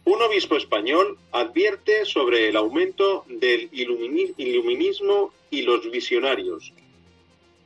Un 0.04 0.22
obispo 0.22 0.56
español 0.56 1.18
advierte 1.32 2.04
sobre 2.04 2.48
el 2.48 2.56
aumento 2.56 3.24
del 3.28 3.70
ilumini- 3.72 4.32
iluminismo 4.36 5.32
y 5.50 5.62
los 5.62 5.90
visionarios. 5.90 6.72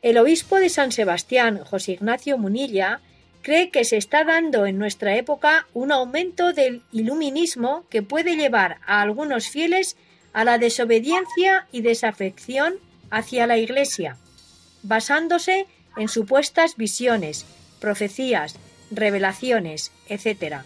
El 0.03 0.19
obispo 0.19 0.57
de 0.57 0.69
San 0.69 0.91
Sebastián, 0.91 1.59
José 1.65 1.93
Ignacio 1.93 2.39
Munilla, 2.39 3.01
cree 3.43 3.71
que 3.71 3.85
se 3.85 3.97
está 3.97 4.25
dando 4.25 4.67
en 4.67 4.79
nuestra 4.79 5.17
época 5.17 5.67
un 5.75 5.93
aumento 5.93 6.53
del 6.53 6.83
iluminismo 6.93 7.85
que 7.91 8.03
puede 8.03 8.37
llevar 8.37 8.79
a 8.87 9.03
algunos 9.03 9.49
fieles 9.49 9.97
a 10.33 10.45
la 10.45 10.59
desobediencia 10.59 11.67
y 11.71 11.83
desafección 11.83 12.75
hacia 13.11 13.47
la 13.47 13.59
Iglesia, 13.59 14.17
basándose 14.83 15.67
en 15.97 16.09
supuestas 16.09 16.77
visiones, 16.77 17.47
profecías, 17.81 18.57
revelaciones, 18.91 19.93
etc. 20.09 20.63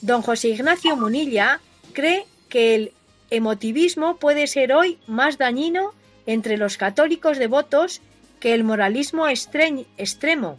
Don 0.00 0.22
José 0.22 0.48
Ignacio 0.48 0.96
Munilla 0.96 1.60
cree 1.92 2.26
que 2.48 2.74
el 2.74 2.92
emotivismo 3.30 4.16
puede 4.16 4.46
ser 4.46 4.72
hoy 4.72 4.98
más 5.06 5.38
dañino 5.38 5.92
entre 6.26 6.56
los 6.56 6.76
católicos 6.76 7.38
devotos 7.38 8.00
que 8.40 8.54
el 8.54 8.64
moralismo 8.64 9.26
extremo, 9.28 10.58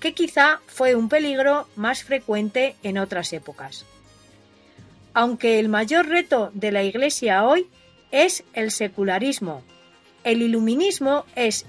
que 0.00 0.14
quizá 0.14 0.60
fue 0.66 0.94
un 0.94 1.08
peligro 1.08 1.68
más 1.76 2.02
frecuente 2.02 2.76
en 2.82 2.98
otras 2.98 3.32
épocas. 3.32 3.84
Aunque 5.14 5.58
el 5.58 5.68
mayor 5.68 6.08
reto 6.08 6.50
de 6.54 6.72
la 6.72 6.82
Iglesia 6.82 7.44
hoy 7.44 7.68
es 8.10 8.44
el 8.54 8.70
secularismo, 8.70 9.62
el 10.24 10.42
iluminismo 10.42 11.24
es 11.34 11.66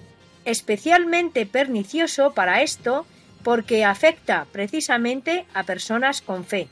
especialmente 0.47 1.45
pernicioso 1.45 2.31
para 2.33 2.61
esto 2.61 3.05
porque 3.43 3.83
afecta 3.83 4.47
precisamente 4.53 5.45
a 5.53 5.63
personas 5.63 6.21
con 6.21 6.45
fe. 6.45 6.69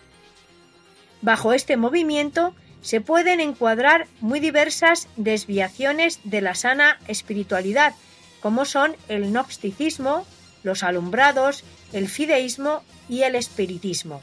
Bajo 1.22 1.52
este 1.52 1.76
movimiento 1.76 2.56
se 2.82 3.02
pueden 3.02 3.42
encuadrar 3.42 4.08
muy 4.22 4.40
diversas 4.40 5.10
desviaciones 5.18 6.22
de 6.24 6.40
la 6.40 6.56
sana 6.56 7.00
espiritualidad, 7.10 7.94
como 8.40 8.64
son 8.64 8.96
el 9.10 9.30
gnosticismo, 9.32 10.26
los 10.64 10.82
alumbrados, 10.82 11.66
el 11.92 12.08
fideísmo 12.08 12.82
y 13.10 13.24
el 13.24 13.36
espiritismo. 13.36 14.22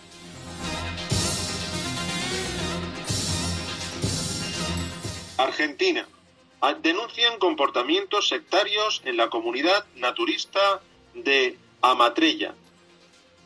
Argentina. 5.37 6.07
Ah, 6.65 6.75
Denuncian 6.81 7.41
comportamientos 7.41 8.29
sectarios 8.29 9.03
en 9.05 9.17
la 9.17 9.29
comunidad 9.31 9.85
naturista 9.97 10.81
de 11.13 11.59
Amatrella. 11.81 12.55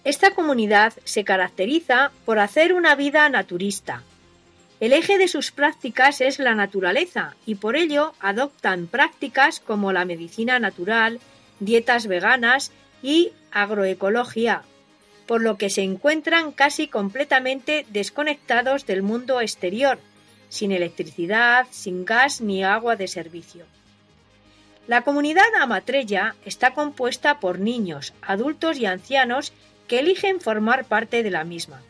Esta 0.04 0.34
comunidad 0.34 0.92
se 1.04 1.24
caracteriza 1.24 2.12
por 2.26 2.38
hacer 2.38 2.74
una 2.74 2.94
vida 2.94 3.26
naturista. 3.30 4.02
El 4.80 4.92
eje 4.92 5.16
de 5.16 5.28
sus 5.28 5.50
prácticas 5.50 6.20
es 6.20 6.38
la 6.38 6.54
naturaleza 6.54 7.36
y 7.46 7.54
por 7.54 7.76
ello 7.76 8.12
adoptan 8.20 8.86
prácticas 8.86 9.60
como 9.60 9.94
la 9.94 10.04
medicina 10.04 10.58
natural, 10.58 11.18
dietas 11.58 12.08
veganas 12.08 12.70
y 13.02 13.32
agroecología, 13.50 14.60
por 15.26 15.40
lo 15.40 15.56
que 15.56 15.70
se 15.70 15.80
encuentran 15.80 16.52
casi 16.52 16.86
completamente 16.86 17.86
desconectados 17.88 18.84
del 18.84 19.00
mundo 19.00 19.40
exterior, 19.40 19.98
sin 20.48 20.72
electricidad, 20.72 21.66
sin 21.70 22.04
gas 22.04 22.40
ni 22.40 22.64
agua 22.64 22.96
de 22.96 23.08
servicio. 23.08 23.64
La 24.86 25.02
comunidad 25.02 25.54
amatrella 25.60 26.36
está 26.44 26.72
compuesta 26.72 27.40
por 27.40 27.58
niños, 27.58 28.12
adultos 28.22 28.78
y 28.78 28.86
ancianos 28.86 29.52
que 29.88 29.98
eligen 29.98 30.40
formar 30.40 30.84
parte 30.84 31.22
de 31.22 31.30
la 31.30 31.44
misma. 31.44 31.82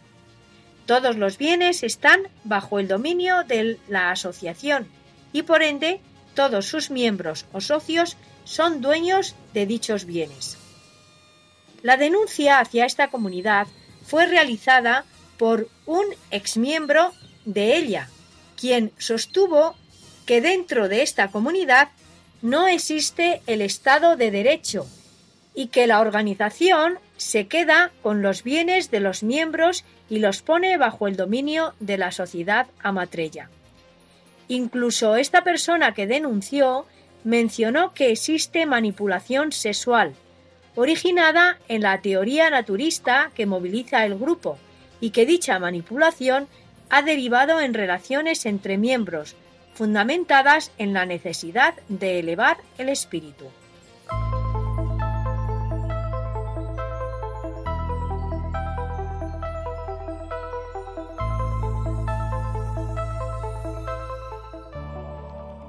Todos 0.87 1.17
los 1.17 1.37
bienes 1.37 1.83
están 1.83 2.21
bajo 2.45 2.79
el 2.79 2.89
dominio 2.89 3.43
de 3.45 3.79
la 3.89 4.11
asociación 4.11 4.87
y 5.33 5.43
por 5.43 5.63
ende 5.63 6.01
todos 6.35 6.67
sus 6.67 6.91
miembros 6.91 7.45
o 7.53 7.61
socios 7.61 8.17
son 8.45 8.81
dueños 8.81 9.35
de 9.53 9.67
dichos 9.67 10.05
bienes. 10.05 10.57
La 11.83 11.97
denuncia 11.97 12.61
hacia 12.61 12.87
esta 12.87 13.09
comunidad 13.09 13.67
fue 14.05 14.27
realizada 14.27 15.05
por 15.37 15.69
un 15.85 16.07
exmiembro 16.31 17.13
de 17.45 17.77
ella, 17.77 18.09
quien 18.57 18.93
sostuvo 18.99 19.75
que 20.25 20.41
dentro 20.41 20.89
de 20.89 21.03
esta 21.03 21.29
comunidad 21.29 21.91
no 22.43 22.67
existe 22.67 23.43
el 23.47 23.63
Estado 23.63 24.17
de 24.17 24.31
Derecho 24.31 24.87
y 25.55 25.69
que 25.69 25.87
la 25.87 26.01
organización 26.01 26.99
se 27.17 27.47
queda 27.47 27.91
con 28.03 28.23
los 28.23 28.43
bienes 28.43 28.91
de 28.91 29.01
los 29.01 29.23
miembros 29.23 29.85
y 30.11 30.19
los 30.19 30.43
pone 30.43 30.77
bajo 30.77 31.09
el 31.09 31.17
dominio 31.17 31.75
de 31.81 31.97
la 31.97 32.13
sociedad 32.13 32.67
amatrella. 32.83 33.49
Incluso 34.49 35.17
esta 35.17 35.43
persona 35.43 35.95
que 35.95 36.07
denunció 36.07 36.87
mencionó 37.25 37.95
que 37.95 38.13
existe 38.13 38.67
manipulación 38.67 39.51
sexual, 39.51 40.15
originada 40.77 41.59
en 41.69 41.83
la 41.83 42.01
teoría 42.01 42.51
naturista 42.51 43.33
que 43.35 43.47
moviliza 43.47 44.05
el 44.05 44.17
grupo, 44.17 44.59
y 45.01 45.11
que 45.11 45.27
dicha 45.27 45.59
manipulación 45.59 46.49
ha 46.91 47.03
derivado 47.03 47.61
en 47.61 47.75
relaciones 47.75 48.47
entre 48.47 48.79
miembros, 48.79 49.37
fundamentadas 49.75 50.73
en 50.79 50.93
la 50.93 51.07
necesidad 51.07 51.75
de 51.89 52.19
elevar 52.19 52.59
el 52.79 52.89
espíritu. 52.89 53.47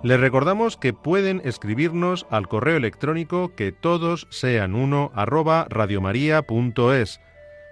Les 0.03 0.19
recordamos 0.19 0.77
que 0.77 0.93
pueden 0.93 1.41
escribirnos 1.43 2.27
al 2.29 2.47
correo 2.47 2.77
electrónico 2.77 3.53
que 3.55 3.73
todos 3.73 4.25
sean 4.29 4.73
uno 4.73 5.11
arroba 5.15 5.65
radiomaria.es, 5.69 7.19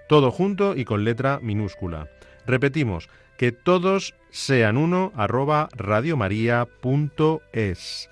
todo 0.06 0.30
junto 0.30 0.76
y 0.76 0.84
con 0.84 1.04
letra 1.04 1.38
minúscula. 1.40 2.10
Repetimos, 2.46 3.08
que 3.36 3.52
todos 3.52 4.14
sean 4.30 4.76
uno 4.76 5.12
arroba 5.16 5.68
radiomaria.es. 5.72 8.10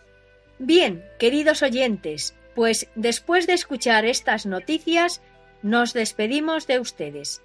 Bien, 0.59 1.05
queridos 1.19 1.63
oyentes, 1.63 2.35
pues 2.55 2.89
después 2.95 3.47
de 3.47 3.55
escuchar 3.55 4.05
estas 4.05 4.47
noticias, 4.47 5.21
nos 5.63 5.93
despedimos 5.93 6.67
de 6.67 6.79
ustedes. 6.79 7.43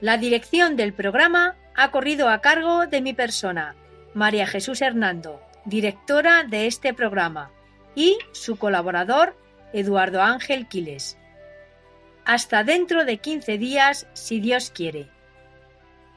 La 0.00 0.16
dirección 0.16 0.76
del 0.76 0.92
programa 0.92 1.56
ha 1.74 1.90
corrido 1.90 2.28
a 2.28 2.40
cargo 2.40 2.86
de 2.86 3.00
mi 3.00 3.14
persona, 3.14 3.74
María 4.14 4.46
Jesús 4.46 4.80
Hernando, 4.80 5.42
directora 5.64 6.44
de 6.44 6.66
este 6.66 6.94
programa, 6.94 7.50
y 7.94 8.16
su 8.32 8.56
colaborador, 8.56 9.36
Eduardo 9.72 10.22
Ángel 10.22 10.68
Quiles. 10.68 11.18
Hasta 12.24 12.62
dentro 12.62 13.04
de 13.04 13.18
15 13.18 13.58
días, 13.58 14.06
si 14.12 14.40
Dios 14.40 14.70
quiere. 14.70 15.08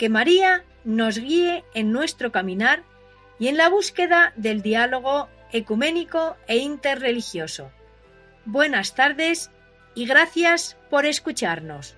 Que 0.01 0.09
María 0.09 0.65
nos 0.83 1.19
guíe 1.19 1.63
en 1.75 1.91
nuestro 1.91 2.31
caminar 2.31 2.81
y 3.37 3.49
en 3.49 3.57
la 3.57 3.69
búsqueda 3.69 4.33
del 4.35 4.63
diálogo 4.63 5.29
ecuménico 5.51 6.37
e 6.47 6.57
interreligioso. 6.57 7.71
Buenas 8.45 8.95
tardes 8.95 9.51
y 9.93 10.07
gracias 10.07 10.75
por 10.89 11.05
escucharnos. 11.05 11.97